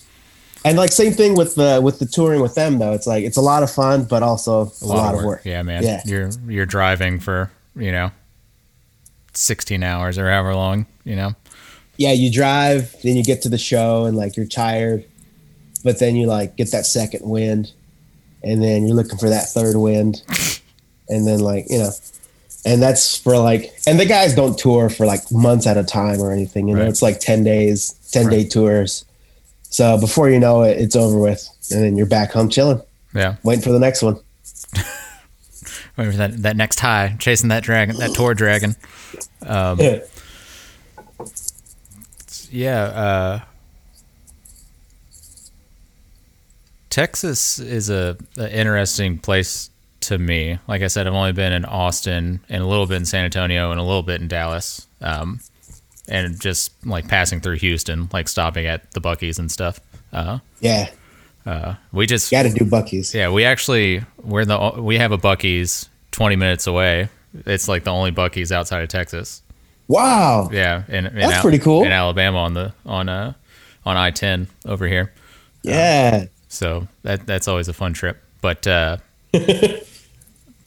[0.65, 2.93] And like same thing with the with the touring with them though.
[2.93, 5.43] It's like it's a lot of fun, but also a, lot, of work.
[5.45, 5.83] Yeah, man.
[5.83, 6.01] Yeah.
[6.07, 8.11] You're you're driving for you know
[9.35, 10.87] sixteen hours or however long.
[11.05, 11.35] You know.
[11.97, 15.05] Yeah, you drive, then you get to the show, and like you're tired,
[15.85, 17.73] but then you like get that second wind,
[18.43, 20.23] and then you're looking for that third wind,
[21.09, 21.91] and then like you know,
[22.65, 26.21] and that's for like, and the guys don't tour for like months at a time
[26.21, 26.69] or anything.
[26.69, 26.89] You know, Right.
[26.89, 29.05] it's like ten days, ten day tours.
[29.71, 32.81] So before you know it, it's over with, and then you're back home chilling,
[33.15, 33.37] Yeah.
[33.43, 34.19] waiting for the next one.
[35.97, 38.75] Waiting for that that next high, chasing that dragon, that tour dragon.
[39.47, 39.79] Um,
[42.51, 42.83] yeah.
[42.83, 43.41] Uh,
[46.91, 49.71] Texas is a, a interesting place
[50.09, 50.59] to me.
[50.69, 53.71] Like I said, I've only been in Austin and a little bit in San Antonio
[53.71, 54.87] and a little bit in Dallas.
[55.01, 55.41] Um,
[56.09, 59.81] and just like passing through Houston, like stopping at the Buc-ee's and stuff.
[60.13, 60.89] Uh, yeah,
[61.93, 63.15] we just got to do Buc-ee's.
[63.15, 67.09] yeah, we actually we're the we have a Buc-ee's 20 minutes away.
[67.47, 69.43] It's like the only Buc-ee's outside of Texas.
[69.89, 70.49] Wow.
[70.53, 71.85] Yeah, in That's pretty cool.
[71.85, 73.35] In Alabama on the on uh
[73.85, 75.13] on I-10 over here.
[75.63, 76.27] Yeah.
[76.49, 78.23] So that that's always a fun trip.
[78.41, 78.99] But uh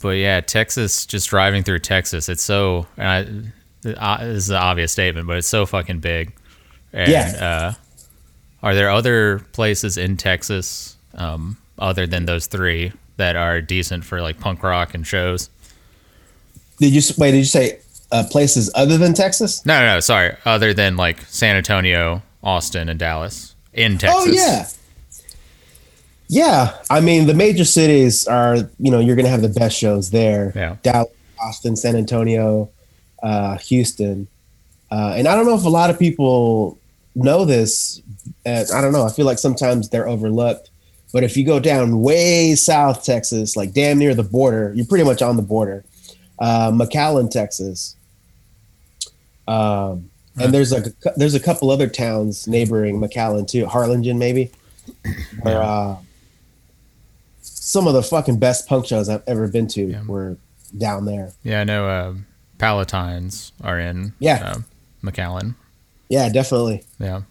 [0.02, 4.58] but yeah, Texas just driving through Texas, it's so and I uh, this is an
[4.58, 6.34] obvious statement, but it's so fucking big.
[6.94, 7.74] And Yeah.
[7.74, 7.74] uh
[8.64, 14.22] are there other places in Texas um other than those 3 that are decent for
[14.22, 15.50] like punk rock and shows?
[16.80, 17.32] Did you wait?
[17.32, 17.80] Did you say
[18.12, 19.66] uh, places other than Texas?
[19.66, 20.36] No, no, no, sorry.
[20.46, 24.24] Other than like San Antonio, Austin, and Dallas in Texas.
[24.28, 24.68] Oh yeah.
[26.28, 30.12] Yeah, I mean the major cities are you know you're gonna have the best shows
[30.12, 30.52] there.
[30.56, 30.76] Yeah.
[30.84, 31.12] Dallas,
[31.42, 32.70] Austin, San Antonio,
[33.24, 34.28] uh, Houston,
[34.92, 36.78] uh, and I don't know if a lot of people
[37.16, 38.02] know this.
[38.46, 39.06] I don't know.
[39.06, 40.70] I feel like sometimes they're overlooked.
[41.14, 45.06] But if you go down way south Texas, like damn near the border, you're pretty
[45.06, 45.84] much on the border.
[46.40, 47.96] Uh, McAllen, Texas.
[49.48, 50.10] Um,
[50.40, 54.52] and there's like a, there's a couple other towns neighboring McAllen too, Harlingen maybe.
[55.42, 55.96] Where uh,
[57.68, 60.04] some of the fucking best punk shows I've ever been to Yeah.
[60.06, 60.38] were
[60.78, 61.34] down there.
[61.44, 61.88] Yeah, I know.
[61.88, 62.14] Uh,
[62.60, 64.14] Palatines are in.
[64.20, 64.54] Yeah.
[64.56, 64.60] uh,
[65.04, 65.56] McAllen.
[66.10, 66.84] Yeah, definitely.
[66.98, 67.22] Yeah.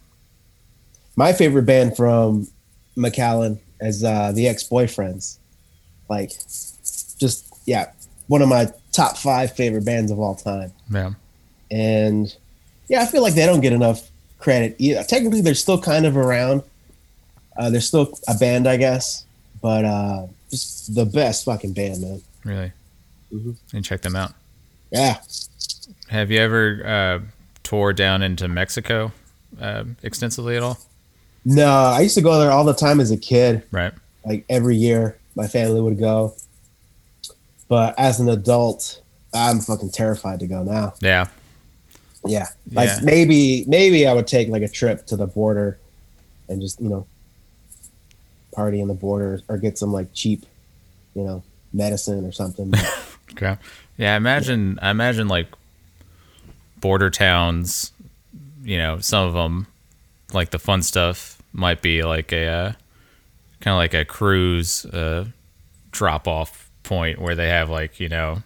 [1.16, 2.48] My favorite band from
[2.96, 5.38] McAllen is uh, the Ex Boyfriends.
[6.10, 6.30] Like,
[7.18, 7.90] just yeah,
[8.28, 10.72] one of my top five favorite bands of all time.
[10.90, 11.12] Yeah.
[11.70, 12.34] And
[12.88, 14.76] yeah, I feel like they don't get enough credit.
[14.78, 15.02] Either.
[15.02, 16.62] Technically, they're still kind of around.
[17.56, 19.24] Uh, they're still a band, I guess,
[19.60, 22.22] but uh, just the best fucking band, man.
[22.44, 22.72] Really.
[23.32, 23.56] Mhm.
[23.72, 24.32] And check them out.
[24.90, 25.18] Yeah.
[26.08, 27.20] Have you ever uh,
[27.62, 29.12] toured down into Mexico
[29.60, 30.78] uh, extensively at all?
[31.44, 33.62] No, I used to go there all the time as a kid.
[33.70, 33.92] Right.
[34.24, 36.34] Like every year, my family would go.
[37.68, 39.00] But as an adult,
[39.34, 40.94] I'm fucking terrified to go now.
[41.00, 41.26] Yeah.
[42.24, 42.46] Yeah.
[42.72, 43.00] Like Yeah.
[43.02, 45.78] maybe maybe I would take like a trip to the border
[46.48, 47.06] and just, you know,
[48.56, 50.44] party in the border or get some like cheap,
[51.14, 51.42] you know,
[51.72, 52.72] medicine or something.
[53.32, 53.56] Okay.
[53.98, 55.48] Yeah, I imagine I imagine like
[56.80, 57.92] border towns,
[58.62, 59.66] you know, some of them
[60.32, 62.72] like the fun stuff might be like a uh,
[63.60, 65.26] kind of like a cruise uh,
[65.90, 68.42] drop off point where they have like, you know,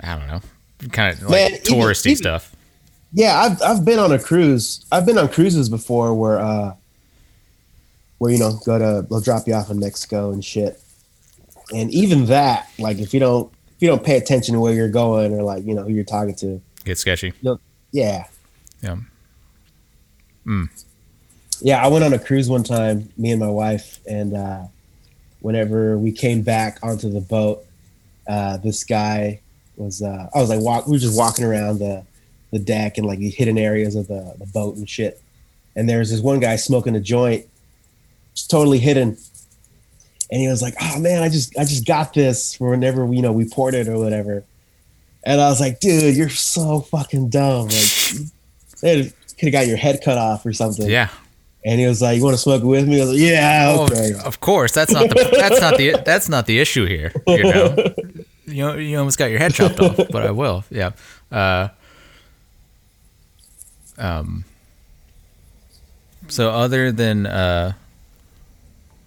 [0.00, 0.40] I don't know,
[0.90, 2.54] kind of like Man, even- touristy even- stuff.
[3.12, 4.86] yeah, I've I've been on a cruise.
[4.92, 6.74] I've been on cruises before where uh
[8.18, 10.80] where you know, go to they'll drop you off in Mexico and shit.
[11.74, 14.88] And even that, like if you don't if you don't pay attention to where you're
[14.88, 17.32] going or like, you know, who you're talking to, Get sketchy.
[17.92, 18.26] yeah.
[18.82, 18.96] Yeah.
[21.60, 24.64] Yeah, I went on a cruise one time, me and my wife, and uh,
[25.40, 27.64] whenever we came back onto the boat,
[28.28, 29.40] uh, this guy
[29.76, 30.02] was.
[30.02, 30.86] Uh, I was like, walk.
[30.86, 32.04] We were just walking around the
[32.50, 35.20] the deck and like the hidden areas of the the boat and shit.
[35.76, 37.46] And there was this one guy smoking a joint,
[38.34, 39.16] just totally hidden.
[40.30, 43.22] And he was like, "Oh man, I just I just got this for whenever you
[43.22, 44.44] know we poured it or whatever."
[45.24, 47.68] And I was like, "Dude, you're so fucking dumb.
[47.68, 48.30] Like,
[48.80, 51.08] they could have got your head cut off or something." Yeah.
[51.64, 53.76] And he was like, "You want to smoke it with me?" I was like, "Yeah,
[53.80, 54.72] okay." Oh, of course.
[54.72, 57.12] That's not the that's not the that's not the issue here.
[57.26, 57.94] You know,
[58.46, 60.64] you you almost got your head chopped off, but I will.
[60.70, 60.92] Yeah.
[61.30, 61.68] Uh,
[63.98, 64.44] um.
[66.28, 67.72] So other than uh,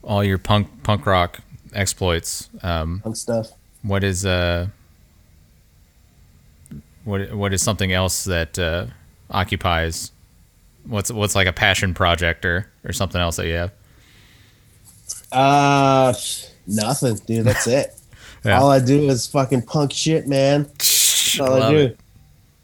[0.07, 1.39] all your punk punk rock
[1.73, 3.51] exploits, um, Punk stuff.
[3.83, 4.67] what is uh,
[7.03, 8.87] what what is something else that uh,
[9.29, 10.11] occupies?
[10.85, 13.71] What's what's like a passion project or or something else that you have?
[15.31, 16.13] Uh,
[16.65, 17.45] nothing, dude.
[17.45, 17.93] That's it.
[18.45, 18.59] Yeah.
[18.59, 20.63] All I do is fucking punk shit, man.
[20.63, 21.77] That's all I Love do.
[21.77, 21.99] it.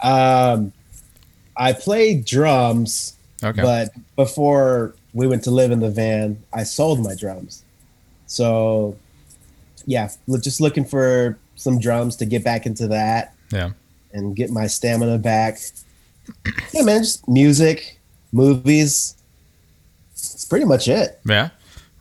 [0.05, 0.73] Um,
[1.57, 3.61] I play drums, Okay.
[3.61, 7.63] but before we went to live in the van, I sold my drums.
[8.25, 8.97] So,
[9.85, 10.09] yeah,
[10.41, 13.71] just looking for some drums to get back into that yeah.
[14.11, 15.59] and get my stamina back.
[16.73, 17.99] Yeah, man, just music,
[18.31, 19.15] movies.
[20.11, 21.19] That's pretty much it.
[21.25, 21.49] Yeah.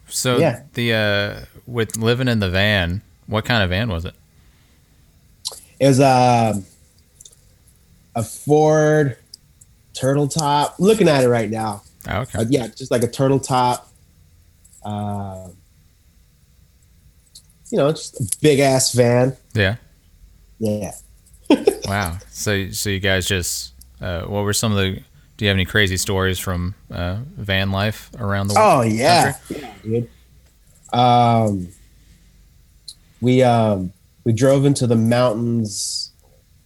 [0.09, 0.63] So Yeah.
[0.75, 4.15] the uh with living in the van, what kind of van was it?
[5.81, 6.65] It was um,
[8.15, 9.17] a Ford
[9.95, 10.77] turtle top.
[10.79, 11.83] Looking at it right now.
[12.09, 12.39] Oh, okay.
[12.41, 13.89] Uh, yeah, just like a turtle top.
[14.85, 15.49] Uh,
[17.71, 19.37] you know, just a big ass van.
[19.55, 19.77] yeah.
[20.59, 20.93] Yeah.
[21.87, 22.19] Wow.
[22.31, 25.03] So so you guys just uh what were some of the
[25.37, 28.93] do you have any crazy stories from uh van life around the Oh world?
[28.93, 30.09] yeah, yeah, dude.
[30.93, 31.69] Um,
[33.21, 33.93] we um
[34.25, 36.13] we drove into the mountains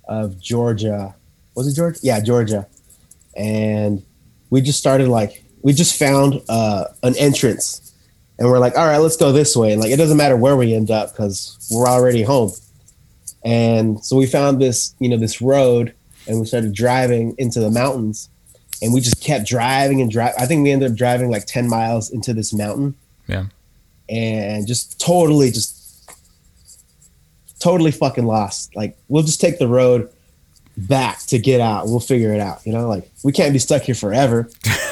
[0.07, 1.14] of Georgia.
[1.55, 1.99] Was it Georgia?
[2.03, 2.66] Yeah, Georgia.
[3.35, 4.03] And
[4.51, 7.95] we just started like we just found uh, an entrance,
[8.39, 9.73] and we're like, all right, let's go this way.
[9.73, 12.53] And like it doesn't matter where we end up because we're already home.
[13.45, 15.95] And so we found this, you know, this road,
[16.27, 18.29] and we started driving into the mountains
[18.83, 20.35] and we just kept driving and drive.
[20.39, 22.95] I think we ended up driving like 10 miles into this mountain.
[23.27, 23.47] Yeah.
[24.09, 26.11] And just totally, just
[27.59, 28.75] totally fucking lost.
[28.77, 30.11] Like, we'll just take the road
[30.77, 31.87] back to get out.
[31.87, 32.67] We'll figure it out.
[32.67, 34.49] You know, like we can't be stuck here forever.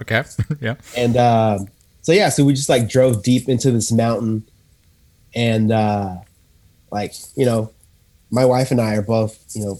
[0.00, 0.24] Okay.
[0.60, 0.74] yeah.
[0.96, 1.68] And um,
[2.02, 4.48] so yeah, so we just like drove deep into this mountain,
[5.34, 6.16] and uh,
[6.90, 7.72] like you know,
[8.30, 9.78] my wife and I are both you know,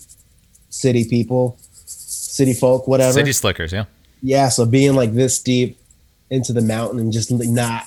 [0.69, 3.13] city people, city folk, whatever.
[3.13, 3.85] City slickers, yeah.
[4.23, 5.79] yeah, so being like this deep
[6.31, 7.87] into the mountain and just like not,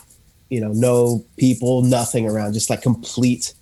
[0.49, 3.53] you know, no people, nothing around, just like complete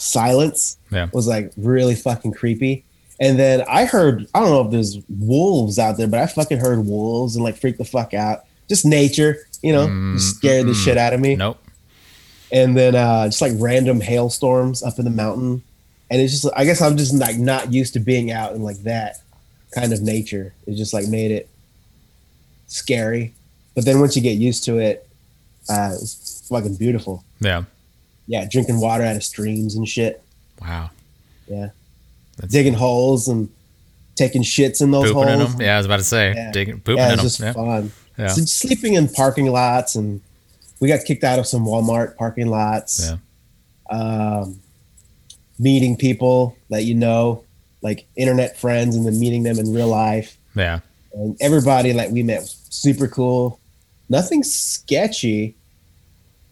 [0.00, 1.08] silence Yeah.
[1.12, 2.84] was like really fucking creepy.
[3.18, 6.58] And then I heard, I don't know if there's wolves out there, but I fucking
[6.58, 8.44] heard wolves and like freaked the fuck out.
[8.68, 11.34] Just nature, you know, just scared the Mm, shit out of me.
[11.36, 11.58] Nope.
[12.52, 15.62] And then uh just like random hailstorms up in the mountain.
[16.10, 18.78] And it's just I guess I'm just like not used to being out in like
[18.82, 19.16] that
[19.74, 20.52] kind of nature.
[20.66, 21.48] It just like made it
[22.66, 23.34] scary.
[23.74, 25.08] But then once you get used to it,
[25.68, 27.24] uh it's fucking beautiful.
[27.40, 27.64] Yeah.
[28.26, 30.22] Yeah, drinking water out of streams and shit.
[30.60, 30.90] Wow.
[31.48, 31.70] Yeah.
[32.36, 33.48] That's- Digging holes and
[34.16, 35.52] taking shits in those Pooping in holes.
[35.52, 35.60] them.
[35.62, 36.50] Yeah, I was about to say Yeah.
[36.52, 37.26] digging, pooping yeah, in it's them.
[37.28, 37.52] just Yeah.
[37.52, 37.92] fun.
[38.18, 38.28] Yeah.
[38.28, 40.20] So sleeping in parking lots, and
[40.80, 43.10] we got kicked out of some Walmart parking lots.
[43.10, 43.16] Yeah.
[43.90, 44.60] Um,
[45.58, 47.44] meeting people that you know,
[47.82, 50.36] like internet friends, and then meeting them in real life.
[50.54, 50.80] Yeah.
[51.14, 53.58] And everybody that we met was super cool.
[54.08, 55.54] Nothing sketchy,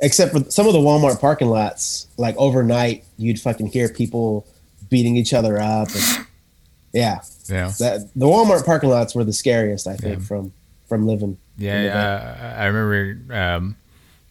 [0.00, 2.06] except for some of the Walmart parking lots.
[2.16, 4.46] Like overnight, you'd fucking hear people
[4.90, 5.88] beating each other up.
[5.94, 6.26] And,
[6.92, 7.72] yeah, Yeah.
[7.78, 9.86] that the Walmart parking lots were the scariest.
[9.86, 10.24] I think Yeah.
[10.24, 10.52] from
[10.88, 11.38] from living.
[11.56, 12.54] Yeah, yeah.
[12.58, 13.76] I I remember um,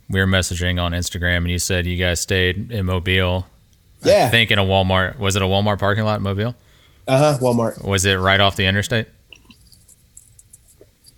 [0.10, 3.47] we were messaging on Instagram, and you said you guys stayed in Mobile.
[4.04, 4.26] Yeah.
[4.26, 5.17] I think in a Walmart.
[5.17, 6.56] Was it a Walmart parking lot in Mobile?
[7.08, 7.38] Uh huh.
[7.41, 7.84] Walmart.
[7.84, 9.08] Was it right off the interstate?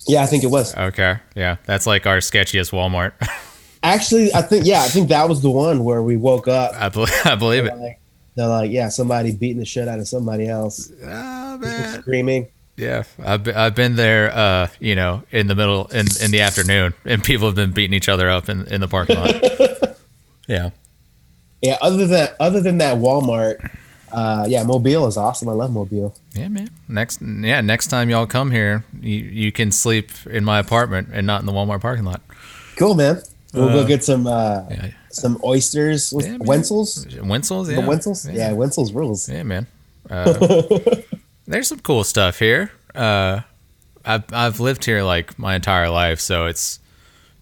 [0.07, 0.75] Yeah, I think it was.
[0.75, 3.13] Okay, yeah, that's like our sketchiest Walmart.
[3.93, 6.73] Actually, I think yeah, I think that was the one where we woke up.
[6.75, 7.75] I, bel I believe it.
[7.77, 7.99] Like,
[8.35, 12.47] they're like, yeah, somebody beating the shit out of somebody else, Oh People screaming.
[12.77, 14.35] Yeah, I've been, I've been there.
[14.35, 17.93] Uh, you know, in the middle in in the afternoon, and people have been beating
[17.93, 19.35] each other up in in the parking lot.
[20.47, 20.71] yeah,
[21.61, 21.77] Yeah.
[21.81, 23.69] Other than other than that Walmart,
[24.11, 25.47] uh, yeah, Mobile is awesome.
[25.47, 26.13] I love Mobile.
[26.33, 26.69] yeah, man.
[26.89, 31.25] Next, yeah, next time y'all come here, you you can sleep in my apartment and
[31.25, 32.21] not in the Walmart parking lot.
[32.75, 33.21] Cool, man.
[33.55, 36.11] We'll Uh, go get some uh, Yeah, some oysters.
[36.13, 36.37] With Yeah.
[36.39, 37.05] Wintzell's.
[37.21, 38.27] Wintzell's, The yeah, Wintzell's.
[38.29, 38.51] Yeah.
[38.53, 39.27] Wintzell's rules.
[39.29, 39.67] Yeah, man.
[40.07, 40.77] Uh,
[41.47, 42.71] there's some cool stuff here.
[42.93, 43.41] Uh,
[44.05, 46.79] I've I've lived here like my entire life, so it's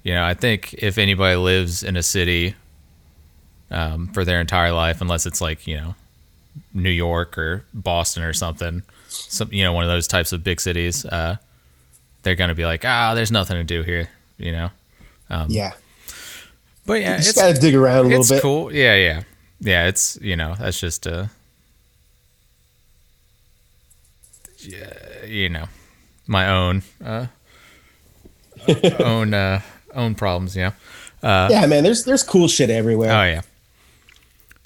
[0.04, 2.56] you know I think if anybody lives in a city
[3.70, 5.96] um, for their entire life, unless it's like you know
[6.74, 10.62] New York or Boston or something, some you know one of those types of big
[10.62, 11.36] cities, uh,
[12.22, 14.70] they're gonna be like, ah, there's nothing to do here, you know.
[15.50, 15.74] Yeah.
[16.86, 18.42] But yeah, You just it's gotta dig around a little it's bit.
[18.42, 18.74] cool.
[18.74, 19.24] Yeah, yeah,
[19.60, 19.88] yeah.
[19.88, 21.28] It's you know that's just uh,
[24.60, 25.66] yeah, you know,
[26.28, 27.28] my own uh,
[29.00, 29.62] own uh,
[29.94, 30.56] own problems.
[30.56, 30.72] Yeah.
[31.22, 31.84] Uh, yeah, man.
[31.84, 33.12] There's there's cool shit everywhere.
[33.12, 33.42] Oh yeah.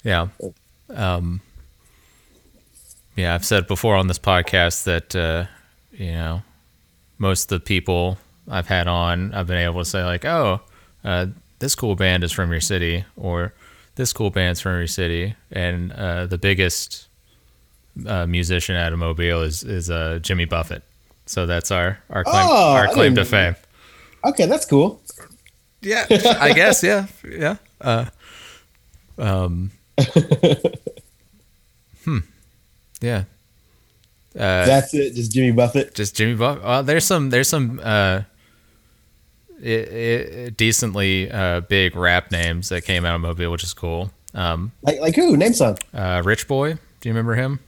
[0.04, 0.28] Yeah.
[0.94, 1.40] Um.
[3.16, 5.46] Yeah, I've said before on this podcast that uh,
[5.92, 6.42] you know
[7.18, 10.60] most of the people I've had on, I've been able to say like, oh,
[11.04, 11.26] uh,
[11.58, 13.52] this cool band is from your city, or
[13.96, 17.08] this cool band's from your city, and uh, the biggest
[18.06, 20.82] uh, musician out of Mobile is is uh, Jimmy Buffett.
[21.26, 23.56] So that's our our claim, Oh, our claim to fame.
[24.24, 25.00] Okay, that's cool.
[25.80, 26.06] Yeah,
[26.40, 26.82] I guess.
[26.82, 27.56] Yeah, yeah.
[27.80, 28.06] Uh,
[29.18, 29.70] um.
[32.04, 32.18] hmm.
[33.00, 33.24] Yeah.
[34.34, 35.14] Uh, That's it.
[35.14, 35.94] Just Jimmy Buffett.
[35.94, 36.62] just Jimmy Buffett.
[36.62, 37.30] Well, there's some.
[37.30, 37.80] There's some.
[39.60, 43.74] Uh, i i decently uh, big rap names that came out of Mobile, which is
[43.74, 44.10] cool.
[44.34, 45.36] Um, Like like who?
[45.36, 45.74] Name some.
[45.94, 46.74] uh, Rich Boy.
[46.74, 47.60] Do you remember him?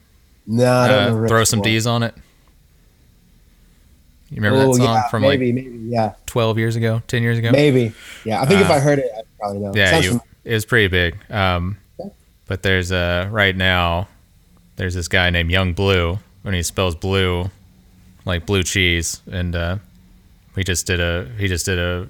[0.47, 1.65] No, I don't Uh, throw some Boy.
[1.65, 2.15] D's on it.
[4.31, 7.23] You remember Oh, that song yeah, from maybe, like maybe, yeah, 12 years ago, 10
[7.23, 7.51] years ago?
[7.51, 7.93] maybe,
[8.25, 8.41] yeah.
[8.41, 9.73] I think if Uh, I heard it, I probably know.
[9.75, 11.17] Yeah, you, it was pretty big.
[11.31, 12.11] Um, Okay.
[12.47, 14.07] but there's uh right now,
[14.77, 17.51] there's this guy named Yung Bleu, and he spells blue
[18.25, 19.57] like blue cheese, and
[20.55, 22.07] uh, he just did a he just did a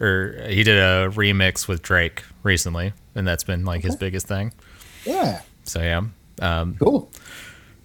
[0.00, 4.52] or he did a remix with Drake recently, and that's been like his biggest thing.
[5.04, 6.02] yeah, So yeah,
[6.40, 7.10] um, cool.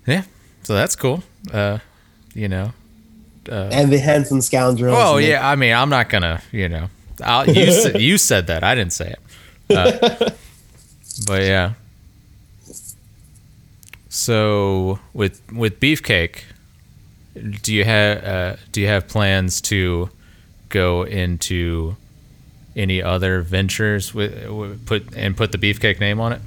[0.05, 0.23] yeah,
[0.63, 1.23] so that's cool.
[1.51, 1.79] Uh,
[2.35, 2.71] you know,
[3.49, 4.95] And the handsome scoundrels.
[4.97, 6.89] Oh yeah, I mean, I'm not gonna, you know,
[7.23, 8.63] I'll, you said, you said that.
[8.63, 9.75] I didn't say it.
[9.75, 10.29] Uh,
[11.27, 11.73] but yeah.
[14.09, 16.43] So with with beefcake,
[17.61, 20.09] do you have uh, do you have plans to
[20.69, 21.95] go into
[22.75, 26.41] any other ventures with, put and put the beefcake name on it?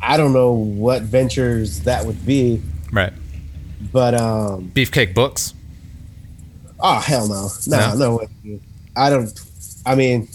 [0.00, 3.12] I don't know what ventures that would be, Right.
[3.92, 5.54] but um, Beefcake books.
[6.80, 7.96] oh hell no, no, No?
[7.96, 8.60] no way.
[8.94, 9.32] I don't.
[9.84, 10.28] I mean,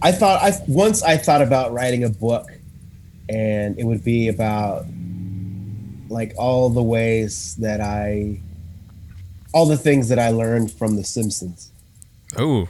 [0.00, 2.48] I thought I once I thought about writing a book,
[3.28, 4.86] and it would be about
[6.08, 8.40] like all the ways that I,
[9.52, 11.70] all the things that I learned from The Simpsons,
[12.36, 12.68] Oh,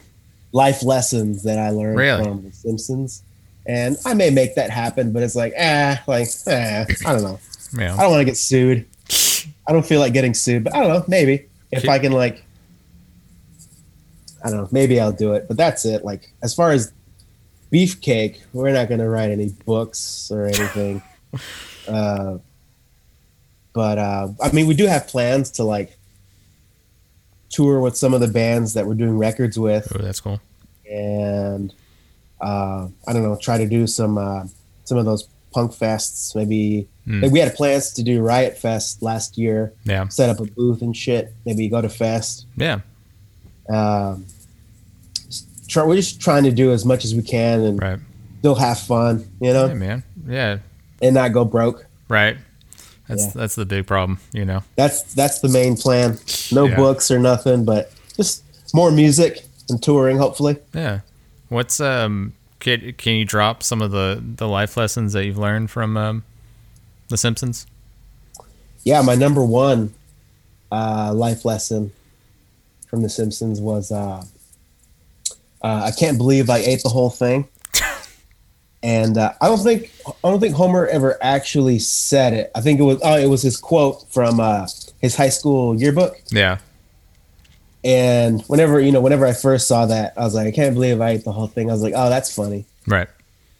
[0.52, 2.24] life lessons that I learned Really?
[2.24, 3.22] from The Simpsons,
[3.66, 7.40] and I may make that happen, but it's like ah, like eh, I don't know.
[7.78, 8.86] I don't want to get sued.
[9.66, 11.04] I don't feel like getting sued, but I don't know.
[11.08, 11.86] Maybe if.
[11.88, 12.42] I can, like,
[14.42, 14.68] I don't know.
[14.72, 15.46] Maybe I'll do it.
[15.48, 16.04] But that's it.
[16.04, 16.92] Like, as far as
[17.70, 21.02] beefcake, we're not going to write any books or anything.
[21.88, 22.38] uh,
[23.78, 25.96] but uh, I mean, we do have plans to like
[27.48, 30.40] tour with some of the bands that we're doing records with, Oh, that's cool.
[30.90, 31.72] and
[32.40, 34.44] uh, I don't know, try to do some uh,
[34.84, 36.34] some of those punk fests.
[36.34, 37.22] Maybe Hmm.
[37.22, 40.08] like, we had plans to do Riot Fest last year, Yeah.
[40.08, 41.32] set up a booth and shit.
[41.46, 42.46] Maybe go to Fest.
[42.56, 42.80] Yeah.
[43.70, 44.26] Um,
[45.68, 47.98] try, we're just trying to do as much as we can and Right.
[48.40, 50.02] still have fun, you know, Yeah, man.
[50.26, 50.58] Yeah.
[51.00, 51.86] and not go broke.
[52.08, 52.36] Right.
[53.08, 53.30] That's Yeah.
[53.34, 54.62] that's the big problem, you know.
[54.76, 56.18] That's that's the main plan.
[56.52, 56.76] No Yeah.
[56.76, 58.42] books or nothing, but just
[58.74, 60.18] more music and touring.
[60.18, 61.00] Hopefully, Yeah.
[61.48, 65.70] What's um can, can you drop some of the the life lessons that you've learned
[65.70, 66.22] from um
[67.08, 67.66] The Simpsons?
[68.84, 69.00] yeah.
[69.02, 69.94] My number one
[70.70, 71.92] uh, life lesson
[72.88, 74.22] from The Simpsons was uh,
[75.62, 77.48] uh, I can't believe I ate the whole thing.
[78.82, 82.50] And uh, I don't think I don't think Homer ever actually said it.
[82.54, 84.66] I think it was oh, it was his quote from uh,
[85.00, 86.16] his high school yearbook.
[86.30, 86.58] Yeah.
[87.84, 91.00] And whenever you know, whenever I first saw that, I was like, I can't believe
[91.00, 91.70] I ate the whole thing.
[91.70, 92.66] I was like, oh, that's funny.
[92.86, 93.08] Right.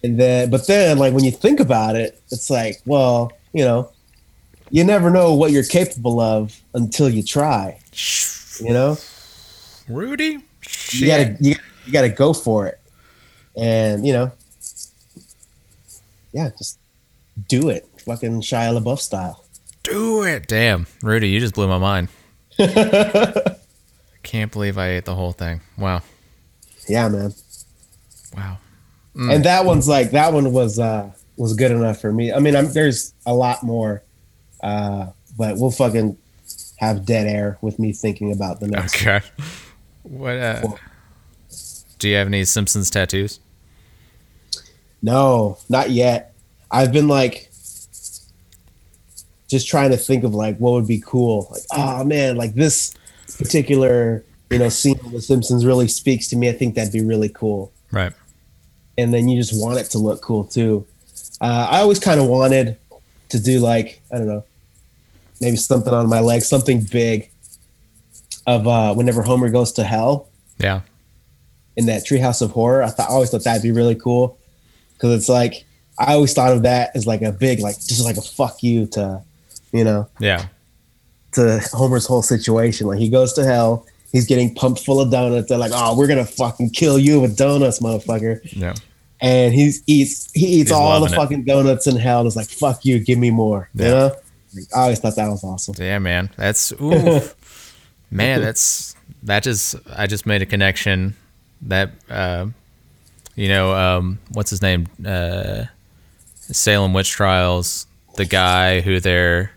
[0.05, 3.91] And then, but then, like when you think about it, it's like, well, you know,
[4.71, 7.81] you never know what you're capable of until you try.
[8.61, 8.99] You know,
[9.89, 10.39] Rudy?
[10.91, 11.55] you gotta you,
[11.87, 12.81] you gotta go for it,
[13.57, 14.31] and you know,
[16.33, 16.79] yeah, just
[17.49, 19.45] do it, fucking Shia LaBeouf style.
[19.83, 20.47] do it.
[20.49, 20.87] Damn.
[21.03, 22.09] Rudy, you just blew my mind.
[24.23, 25.61] Can't believe I ate the whole thing.
[25.79, 26.03] Wow.
[26.89, 27.33] Yeah, man.
[28.37, 28.59] Wow.
[29.15, 32.33] And that one's like that one was uh was good enough for me.
[32.33, 34.03] I mean, I'm, there's a lot more,
[34.63, 36.17] uh, but we'll fucking
[36.77, 38.97] have dead air with me thinking about the next.
[39.01, 39.21] Okay.
[40.05, 40.63] What uh
[41.99, 43.41] Do you have any Simpsons tattoos?
[45.03, 46.35] No, not yet.
[46.71, 47.51] I've been like
[49.49, 51.49] just trying to think of like what would be cool.
[51.51, 52.95] Like, oh man, like this
[53.39, 56.49] particular, you know, scene of The Simpsons really speaks to me.
[56.49, 57.73] I think that'd be really cool.
[57.91, 58.13] Right.
[58.99, 60.87] And then you just want it to look cool too.
[61.41, 62.77] Uh, I always kind of wanted
[63.31, 64.45] to do like, I don't know,
[65.41, 67.31] maybe something on my leg, something big
[68.47, 70.81] of uh whenever Homer goes to hell Yeah.
[71.77, 72.83] in that treehouse of horror.
[72.83, 74.39] I thought I always thought that'd be really cool
[74.99, 75.65] because it's like
[75.99, 78.87] I always thought of that as like a big like just like a fuck you
[78.89, 79.23] to
[79.73, 80.47] you know Yeah.
[81.33, 82.87] to Homer's whole situation.
[82.87, 85.49] Like he goes to hell, he's getting pumped full of donuts.
[85.49, 88.41] They're like, oh, we're gonna fucking kill you with donuts, motherfucker.
[88.53, 88.75] Yeah.
[89.21, 91.17] And he eats he eats He's all the loving it.
[91.17, 92.21] fucking donuts in hell.
[92.21, 93.69] And it's like fuck you, give me more.
[93.75, 93.91] You Yeah.
[93.91, 94.17] know.
[94.55, 95.75] Like, I always thought that was awesome.
[95.79, 96.31] Yeah, man.
[96.37, 97.21] That's ooh.
[98.11, 101.15] man, that's that just I just made a connection
[101.63, 102.47] that uh
[103.39, 104.87] you know, um what's his name?
[105.07, 105.65] Uh
[106.35, 109.53] Salem witch trials, the guy who they're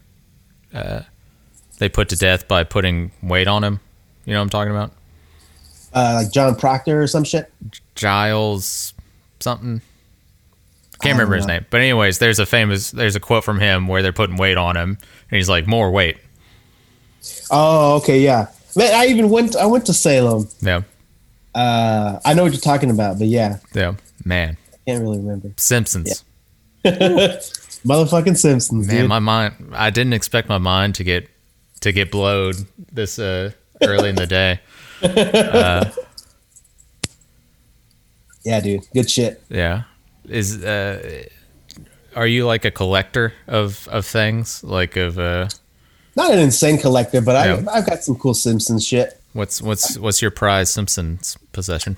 [0.74, 1.02] uh
[1.80, 3.80] they put to death by putting weight on him.
[4.26, 4.92] You know what I'm talking about?
[5.94, 7.52] Uh, like John Proctor or some shit.
[7.96, 8.94] Giles
[9.40, 9.82] something.
[11.02, 11.66] Can't remember his name.
[11.72, 14.78] But anyways, there's a famous there's a quote from him where they're putting weight on
[14.78, 14.90] him
[15.30, 16.18] and he's like, More weight.
[17.50, 18.48] Oh, okay, yeah.
[18.76, 19.56] Man, I even went.
[19.56, 20.48] I went to Salem.
[20.62, 20.84] Yeah.
[21.54, 23.96] Uh, I know what you're talking about, but yeah, Yeah.
[24.24, 24.56] Man.
[24.74, 25.52] I can't really remember.
[25.58, 26.24] Simpsons.
[26.86, 29.10] Motherfucking Simpsons, Man, dude.
[29.10, 31.28] my mind I didn't expect my mind to get
[31.82, 32.56] to get blowed
[32.92, 33.52] this uh
[33.84, 34.60] early in the day.
[35.04, 35.90] Uh,
[38.44, 39.42] yeah, dude, good shit.
[39.50, 39.84] Yeah.
[40.28, 41.24] Is uh
[42.16, 44.64] are you like a collector of of things?
[44.64, 45.48] Like of uh
[46.16, 47.64] Not an insane collector, but Yeah.
[47.72, 49.21] I, I've got some cool Simpsons shit.
[49.34, 51.98] What's what's what's your prized Simpsons possession?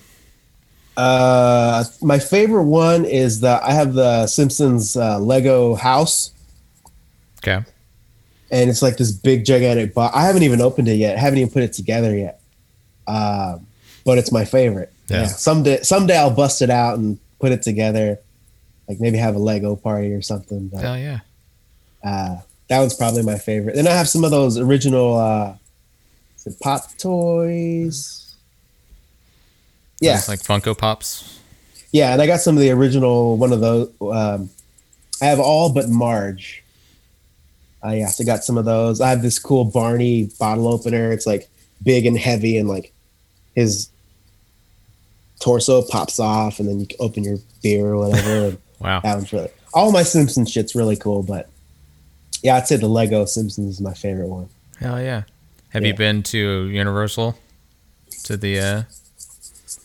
[0.96, 6.32] Uh, my favorite one is the I have the Simpsons uh, Lego house,
[7.40, 7.64] Okay.
[8.52, 10.16] and it's like this big gigantic box.
[10.16, 11.16] I haven't even opened it yet.
[11.18, 12.40] I haven't even put it together yet.
[13.08, 13.66] Um,
[14.06, 14.94] but it's my favorite.
[15.08, 15.22] Yeah.
[15.22, 15.28] Yeah.
[15.28, 18.20] Someday, someday I'll bust it out and put it together.
[18.88, 20.68] Like maybe have a Lego party or something.
[20.68, 21.20] But, Hell yeah.
[22.04, 22.38] uh,
[22.70, 23.76] that one's probably my favorite.
[23.76, 25.16] Then I have some of those original
[26.46, 28.36] is it Pop Toys.
[30.00, 31.40] Yeah, It's like Funko Pops.
[31.92, 33.90] yeah, and I got some of the original one of those.
[34.02, 34.50] Um,
[35.22, 36.64] I have all but Marge.
[37.86, 39.00] Uh, yeah, so I got some of those.
[39.02, 41.12] I have this cool Barney bottle opener.
[41.12, 41.50] It's like
[41.84, 42.92] big and heavy, and like
[43.56, 43.90] his
[45.40, 48.58] torso pops off, and then you can open your beer or whatever.
[48.80, 49.00] Wow.
[49.00, 51.50] that one's really all my Simpsons shit's really cool, but
[52.42, 54.50] yeah, I'd say the Lego Simpsons is my favorite one.
[54.78, 55.24] Hell yeah.
[55.74, 57.38] Have you been to Universal?
[58.26, 58.84] To the uh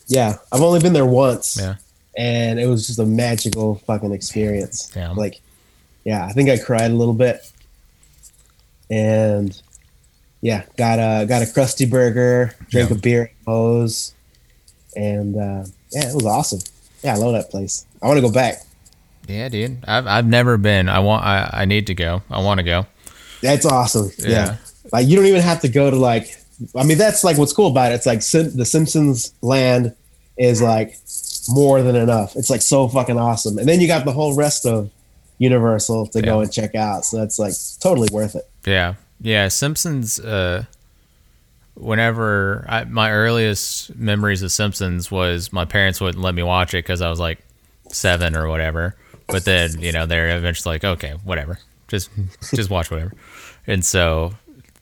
[0.07, 1.57] Yeah, I've only been there once.
[1.59, 1.75] yeah.
[2.17, 4.91] and it was just a magical fucking experience.
[4.95, 5.11] Yeah.
[5.11, 5.41] Like,
[6.05, 7.49] yeah, I think I cried a little bit,
[8.89, 9.59] and
[10.41, 12.95] yeah, got a got a Krusty Burger, drank Yeah.
[12.95, 14.13] a beer at Moe's,
[14.95, 16.59] and uh, yeah, it was awesome.
[17.03, 17.85] Yeah, I love that place.
[18.01, 18.61] I want to go back.
[19.27, 19.83] Yeah, dude.
[19.85, 20.89] I've I've never been.
[20.89, 22.23] I want I, I need to go.
[22.29, 22.85] I want to go.
[23.41, 24.11] That's awesome.
[24.17, 24.29] Yeah.
[24.29, 24.55] Yeah.
[24.91, 26.35] Like you don't even have to go to like.
[26.75, 27.95] I mean, that's like what's cool about it.
[27.95, 29.95] It's like Sim- the Simpsons land
[30.37, 30.97] is like
[31.47, 32.35] more than enough.
[32.35, 34.91] It's like so fucking awesome, and then you got the whole rest of
[35.37, 37.05] Universal to go and check out.
[37.05, 38.49] So that's like totally worth it.
[38.65, 38.95] Yeah.
[39.21, 40.65] Yeah, Simpsons uh
[41.75, 46.83] whenever I, my earliest memories of Simpsons was my parents wouldn't let me watch it
[46.83, 47.39] cuz I was like
[47.89, 48.95] 7 or whatever.
[49.27, 51.59] But then, you know, they're eventually like, "Okay, whatever.
[51.87, 52.09] Just
[52.53, 53.13] just watch whatever."
[53.67, 54.33] And so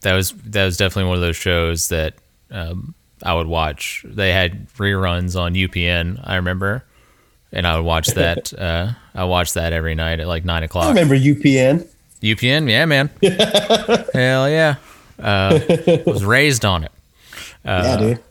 [0.07, 2.15] that was that was definitely one of those shows that
[2.49, 4.05] um I would watch.
[4.07, 6.85] They had reruns on UPN, I remember.
[7.51, 8.53] And I would watch that.
[8.53, 10.85] Uh, I watched that every night at like nine o'clock.
[10.85, 11.87] I remember UPN.
[12.21, 13.09] UPN, yeah, man.
[14.13, 14.75] Hell yeah.
[15.19, 15.59] Uh,
[16.05, 16.91] was raised on it.
[17.65, 18.23] Uh, yeah, dude.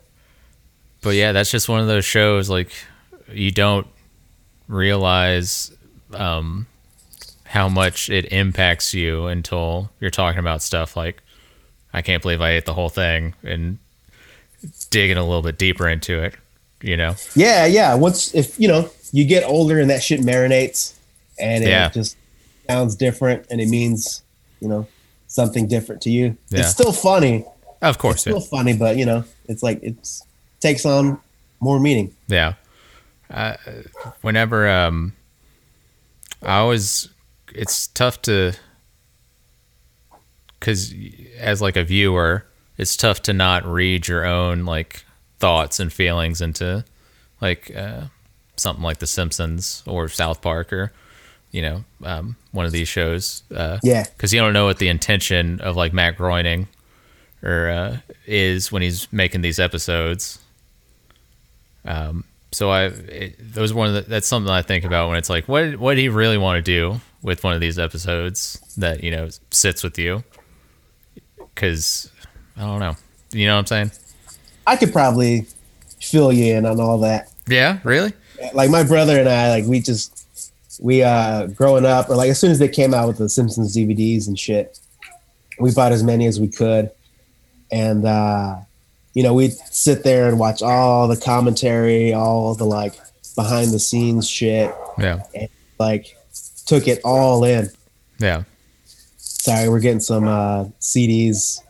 [1.03, 2.71] But yeah, that's just one of those shows like
[3.31, 3.87] you don't
[4.67, 5.73] realize
[6.15, 6.67] um,
[7.45, 11.23] how much it impacts you until you're talking about stuff like
[11.97, 13.79] I can't believe I ate the whole thing and
[14.91, 16.35] digging a little bit deeper into it,
[16.83, 17.15] you know.
[17.35, 17.95] Yeah, yeah.
[17.95, 20.95] Once if you know you get older and that shit marinates,
[21.41, 21.89] and it Yeah.
[21.89, 22.17] just
[22.69, 24.23] sounds different, and it means
[24.61, 24.87] you know
[25.27, 26.37] something different to you.
[26.51, 26.61] Yeah.
[26.61, 27.45] It's still funny.
[27.81, 30.23] Of course, It's Still funny, but you know, it's like it's
[30.61, 31.19] takes on
[31.61, 32.15] more meaning.
[32.29, 32.55] Yeah.
[33.31, 33.57] Uh,
[34.21, 35.15] whenever um,
[36.43, 37.09] I always,
[37.55, 38.53] it's tough to,
[40.67, 40.93] because
[41.39, 42.45] as like a viewer,
[42.77, 45.05] it's tough to not read your own like
[45.39, 46.85] thoughts and feelings into
[47.41, 48.07] like uh,
[48.57, 50.93] something like The Simpsons or South Park or
[51.53, 53.45] you know um, one of these shows.
[53.55, 54.03] Uh, Yeah.
[54.05, 56.67] because you don't know what the intention of like Matt Groening
[57.45, 60.41] or uh, is when he's making these episodes.
[61.85, 65.31] Um, so I it, those one of the, that's something I think about when it's
[65.31, 69.05] like what what did he really want to do with one of these episodes that
[69.05, 70.25] you know sits with you
[71.57, 72.11] because
[72.57, 72.95] I don't know.
[73.33, 73.91] You know what I'm saying?
[74.67, 75.47] I could probably
[76.01, 77.33] fill you in on all that.
[77.49, 77.81] yeah?
[77.83, 78.13] Really?
[78.53, 80.13] Like my brother and I, like we just
[80.81, 83.75] we uh growing up, or like as soon as they came out with the Simpsons
[83.75, 84.79] DVDs and shit,
[85.59, 86.91] we bought as many as we could,
[87.73, 88.57] and uh
[89.15, 92.95] you know we'd sit there and watch all the commentary, all the like
[93.35, 95.23] behind the scenes shit, yeah.
[95.79, 96.15] Like
[96.67, 97.71] took it all in.
[98.19, 98.45] yeah
[99.39, 101.61] Sorry, we're getting some uh CDs,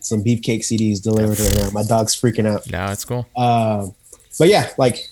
[0.00, 1.70] some beefcake CDs delivered right now.
[1.70, 2.70] My dog's freaking out.
[2.70, 3.94] no it's cool Um,
[4.38, 5.08] but yeah, like,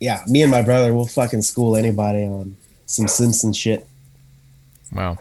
[0.00, 2.56] yeah, me and my brother will fucking school anybody on
[2.86, 3.86] some Simpson shit.
[4.92, 5.18] wow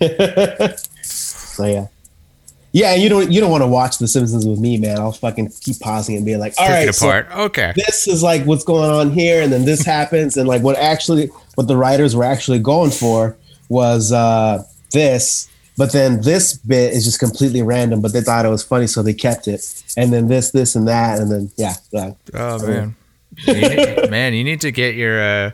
[1.02, 1.86] So yeah,
[2.72, 2.94] yeah.
[2.96, 4.98] You don't you don't want to watch The Simpsons with me, man.
[4.98, 8.22] I'll fucking keep pausing and be like, all right, it so apart okay this is
[8.22, 11.76] like what's going on here, and then this happens, and like what actually what the
[11.76, 13.36] writers were actually going for
[13.68, 15.50] was uh this.
[15.78, 19.02] But then this bit is just completely random, but they thought it was funny, so
[19.02, 19.84] they kept it.
[19.94, 22.12] And then this, this, and that, and then yeah, yeah.
[22.32, 22.96] oh man
[23.36, 25.50] you need, man you need to get your uh,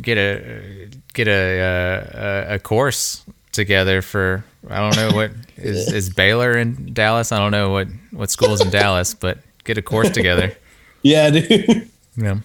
[0.00, 5.92] get a get a, uh, a a course together for I don't know what is
[5.92, 7.32] is Baylor in Dallas.
[7.32, 10.56] I don't know what what schools in Dallas, but get a course together.
[11.02, 11.90] yeah, dude.
[12.16, 12.38] Yeah,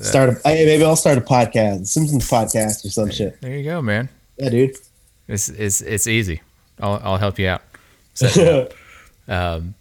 [0.00, 3.40] start a hey, maybe I'll start a podcast, Simpsons podcast or some shit.
[3.40, 4.08] there you go, man.
[4.38, 4.76] Yeah, dude.
[5.28, 6.42] It's it's it's easy.
[6.80, 7.62] I'll I'll help you out.
[9.26, 9.74] Um,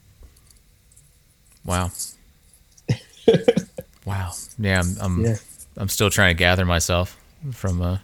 [1.66, 1.92] wow.
[4.06, 4.32] wow.
[4.58, 5.36] Yeah, I'm I'm, Yeah.
[5.76, 7.18] I'm still trying to gather myself
[7.52, 7.98] from uh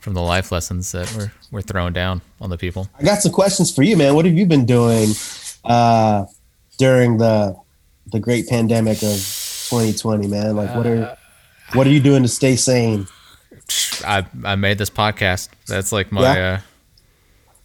[0.00, 2.88] from the life lessons that we're we're throwing down on the people.
[2.96, 4.14] I got some questions for you, man.
[4.14, 5.08] What have you been doing
[5.64, 6.26] uh,
[6.78, 7.56] during the
[8.12, 9.18] the great pandemic of
[9.68, 10.56] 2020, man?
[10.56, 11.16] Like, what are
[11.72, 13.06] what are you doing to stay sane?
[14.04, 15.48] I I made this podcast.
[15.66, 16.52] That's like my Yeah.
[16.52, 16.60] uh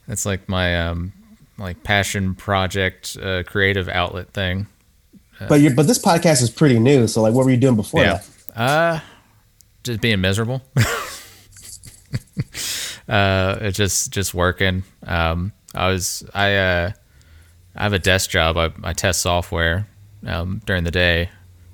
[0.07, 1.13] that's like my um
[1.57, 4.67] like passion project uh creative outlet thing.
[5.47, 7.07] but you but this podcast is pretty new.
[7.07, 8.21] So like, what were you doing before yeah.
[8.55, 8.59] that?
[8.59, 8.99] Uh,
[9.83, 10.61] just being miserable.
[13.07, 14.83] uh, it's just just working.
[15.05, 16.91] Um, I was I uh,
[17.75, 18.57] I have a desk job.
[18.57, 19.87] I, I test software
[20.25, 21.29] um, during the day,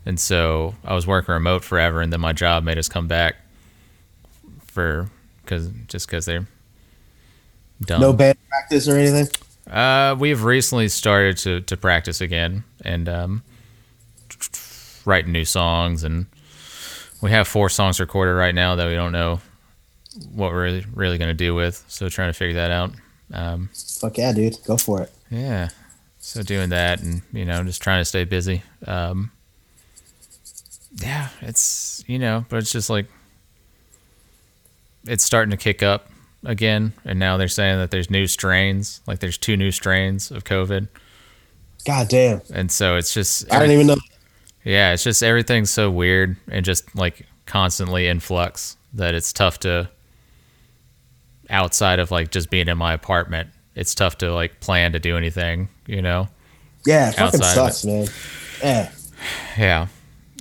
[0.08, 3.36] and so I was working remote forever, and then my job made us come back
[4.66, 5.10] for
[5.43, 6.47] because just because they're
[7.82, 7.99] dumb.
[7.99, 9.28] No band practice or anything.
[9.70, 13.43] Uh, we've recently started to, to practice again and um,
[15.03, 16.28] writing new songs, and
[17.22, 19.41] we have four songs recorded right now that we don't know
[20.32, 21.84] what we're really, really going to do with.
[21.89, 22.91] So trying to figure that out.
[23.34, 25.12] Um, Fuck yeah, dude, go for it.
[25.30, 25.68] yeah,
[26.18, 28.64] so doing that, and you know, just trying to stay busy.
[28.86, 29.32] Um,
[31.01, 33.07] yeah, it's you know, but it's just like
[35.05, 36.09] it's starting to kick up
[36.43, 40.43] again, and now they're saying that there's new strains, like there's two new strains of
[40.43, 40.87] COVID.
[41.85, 43.95] God damn, and so it's just I don't even know.
[44.65, 49.59] yeah it's just everything's so weird and just like constantly in flux that it's tough
[49.59, 49.89] to
[51.49, 55.15] outside of like just being in my apartment it's tough to like plan to do
[55.15, 56.27] anything you know
[56.85, 58.07] Yeah, fucking sucks, man.
[58.61, 58.91] Yeah.
[59.57, 59.87] yeah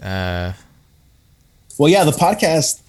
[0.02, 0.52] uh
[1.78, 2.82] Well, yeah, the podcast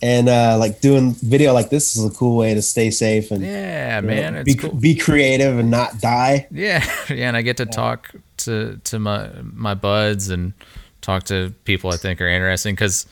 [0.00, 3.42] and uh, like doing video like this is a cool way to stay safe and
[3.44, 4.72] yeah know, man it's be, cool.
[4.72, 6.46] be creative and not die.
[6.52, 10.52] yeah yeah and i get to talk to to my my buds and
[11.00, 13.06] talk to people i think are interesting because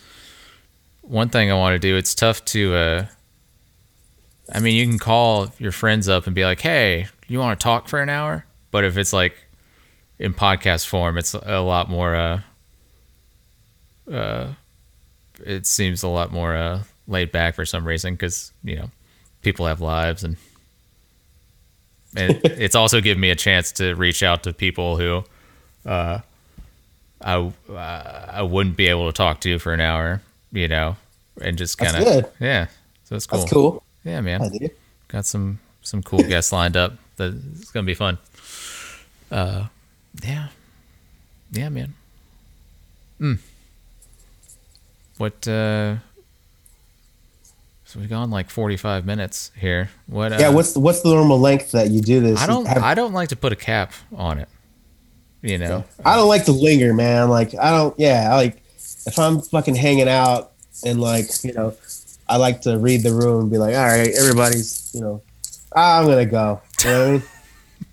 [1.02, 3.06] one thing i want to do it's tough to uh
[4.54, 7.62] i mean you can call your friends up and be like hey you want to
[7.62, 8.46] talk for an hour?
[8.70, 9.34] But if it's like
[10.18, 12.40] in podcast form it's a lot more uh
[14.10, 14.52] uh
[15.44, 18.90] it seems a lot more uh laid back for some reason because you know
[19.42, 20.36] people have lives and
[22.16, 25.24] and it's also given me a chance to reach out to people who
[25.84, 26.20] uh,
[27.20, 30.20] I uh, I wouldn't be able to talk to for an hour,
[30.52, 30.96] you know,
[31.40, 32.66] and just kind of yeah.
[33.04, 33.38] So it's cool.
[33.38, 33.82] That's cool.
[34.04, 34.50] Yeah, man.
[35.08, 36.94] Got some some cool guests lined up.
[37.16, 38.18] That it's gonna be fun.
[39.30, 39.66] Uh,
[40.24, 40.48] yeah,
[41.52, 41.94] yeah, man.
[43.20, 43.38] Mm.
[45.18, 45.46] What?
[45.48, 45.96] uh
[47.84, 49.90] So we've gone like forty five minutes here.
[50.06, 50.32] What?
[50.32, 52.40] Uh, Yeah, what's the, what's the normal length that you do this?
[52.40, 52.66] I don't.
[52.66, 54.48] Have- I don't like to put a cap on it.
[55.42, 55.84] You know.
[56.04, 57.28] I don't like to linger, man.
[57.28, 57.98] Like I don't.
[57.98, 58.62] Yeah, I like
[59.06, 60.52] if I'm fucking hanging out
[60.84, 61.74] and like you know,
[62.28, 65.22] I like to read the room and be like, all right, everybody's you know,
[65.74, 66.60] I'm gonna go.
[66.84, 67.22] You know I mean?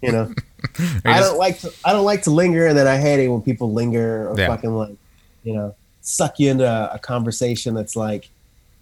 [0.01, 0.33] You know,
[1.05, 1.71] I don't like to.
[1.85, 4.47] I don't like to linger, and then I hate it when people linger or Yeah.
[4.47, 4.95] fucking like,
[5.43, 8.29] you know, suck you into a, a conversation that's like,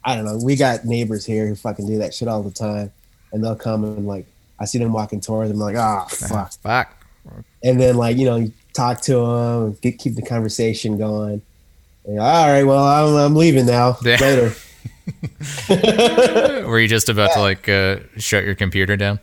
[0.03, 0.37] I don't know.
[0.43, 2.91] We got neighbors here who fucking do that shit all the time,
[3.31, 4.25] and they'll come and like,
[4.59, 6.95] I see them walking towards them, like, ah, fuck Fuck.
[7.63, 11.41] and then like you know you talk to them get, keep the conversation going
[12.05, 14.17] And, all right well i'm, I'm leaving now Yeah.
[14.19, 14.53] later
[16.67, 19.19] Were you just about to like uh, shut your computer down?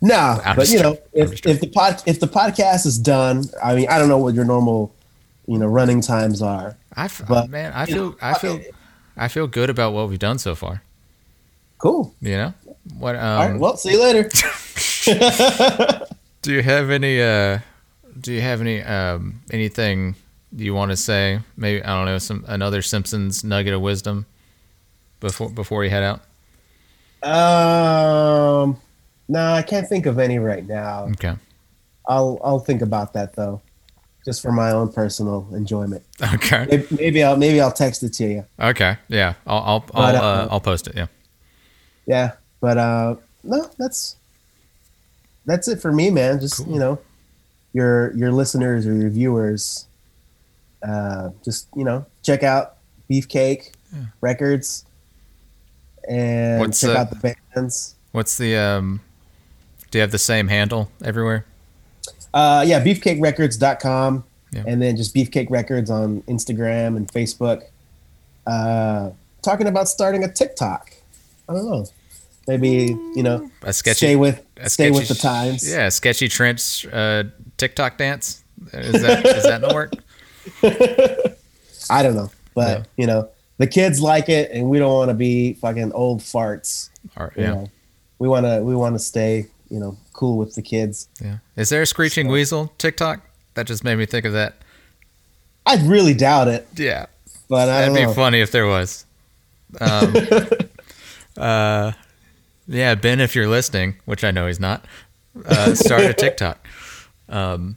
[0.00, 3.74] no I'm but you know if, if the pod if the podcast is done i
[3.74, 4.94] mean i don't know what your normal
[5.46, 8.60] you know running times are I f- But, man, I feel, know, I feel,
[9.16, 10.82] I feel good about what we've done so far.
[11.78, 12.54] cool You know,
[12.98, 13.16] what?
[13.16, 14.28] Um, all right well see you later
[16.42, 17.20] do you have any?
[17.22, 17.58] Uh,
[18.20, 18.82] do you have any?
[18.82, 20.14] Um, anything
[20.56, 21.40] you want to say?
[21.56, 22.18] Maybe I don't know.
[22.18, 24.26] Some another Simpsons nugget of wisdom
[25.20, 26.20] before before you head out.
[27.22, 28.76] um
[29.28, 31.34] no i can't think of any right now Okay.
[32.06, 33.60] i'll i'll think about that though
[34.26, 36.02] just for my own personal enjoyment
[36.34, 36.66] Okay.
[36.68, 38.98] maybe, maybe i'll maybe i'll text it to you Okay.
[39.08, 39.34] Yeah.
[39.46, 40.94] I'll I'll But, I'll, uh, uh, I'll post it.
[40.96, 41.06] Yeah.
[42.06, 43.14] yeah but uh
[43.44, 44.16] no that's
[45.46, 46.74] that's it for me man just Cool.
[46.74, 46.98] you know
[47.72, 49.86] your your listeners or your viewers
[50.82, 52.76] uh just you know check out
[53.10, 53.72] beefcake
[54.20, 54.84] records
[56.08, 59.00] and What's, check uh, out the bands What's the um?
[59.90, 61.44] Do you have the same handle everywhere?
[62.36, 64.22] Uh yeah beefcakerecords.com
[64.52, 64.64] Yeah.
[64.68, 67.62] and then just beefcake records on instagram and facebook
[68.46, 69.10] uh
[69.42, 70.92] talking about starting a tiktok
[71.48, 71.84] i don't know
[72.46, 74.06] maybe you know A sketchy.
[74.06, 77.24] stay with stay with the times Yeah, sketchy trench uh,
[77.56, 78.44] TikTok dance.
[78.72, 79.92] Is that is that in the work?
[81.90, 82.84] I don't know, but Yeah.
[82.96, 83.28] you know,
[83.58, 86.90] the kids like it, and we don't want to be fucking old farts.
[87.18, 87.70] You yeah, know,
[88.18, 91.08] we want to we want to stay you know cool with the kids.
[91.22, 91.38] yeah.
[91.56, 93.20] Is there a screeching weasel TikTok?
[93.54, 94.56] That just made me think of that.
[95.64, 97.06] I really doubt it, Yeah,
[97.48, 98.12] but I that'd be know.
[98.12, 99.04] funny if there was.
[99.80, 100.14] Um,
[101.36, 101.92] uh,
[102.68, 104.84] yeah, Ben, if you're listening, which I know he's not,
[105.44, 106.66] uh, start a TikTok.
[107.28, 107.76] Um,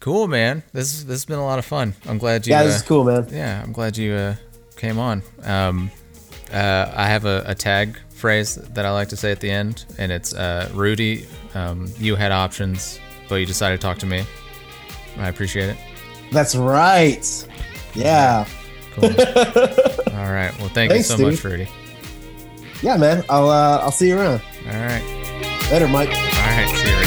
[0.00, 0.64] Cool, man.
[0.72, 1.94] This this has been a lot of fun.
[2.08, 2.50] I'm glad you.
[2.54, 3.28] Yeah, uh, this is cool, man.
[3.30, 4.34] Yeah, I'm glad you uh,
[4.74, 5.22] came on.
[5.44, 5.92] Um,
[6.52, 9.84] uh, I have a, a tag phrase that I like to say at the end,
[9.98, 11.26] and it's uh, Rudy.
[11.54, 14.24] Um, you had options, but you decided to talk to me.
[15.18, 15.76] I appreciate it.
[16.30, 17.48] That's right.
[17.94, 18.46] Yeah.
[18.94, 19.04] Cool.
[19.10, 20.52] All right.
[20.58, 21.44] Well, thank Thanks, you so much.
[21.44, 21.68] Rudy.
[22.80, 23.24] Yeah, man.
[23.28, 24.40] I'll uh, I'll see you around.
[24.66, 25.02] All right.
[25.70, 26.08] Later, Mike.
[26.08, 26.98] All right.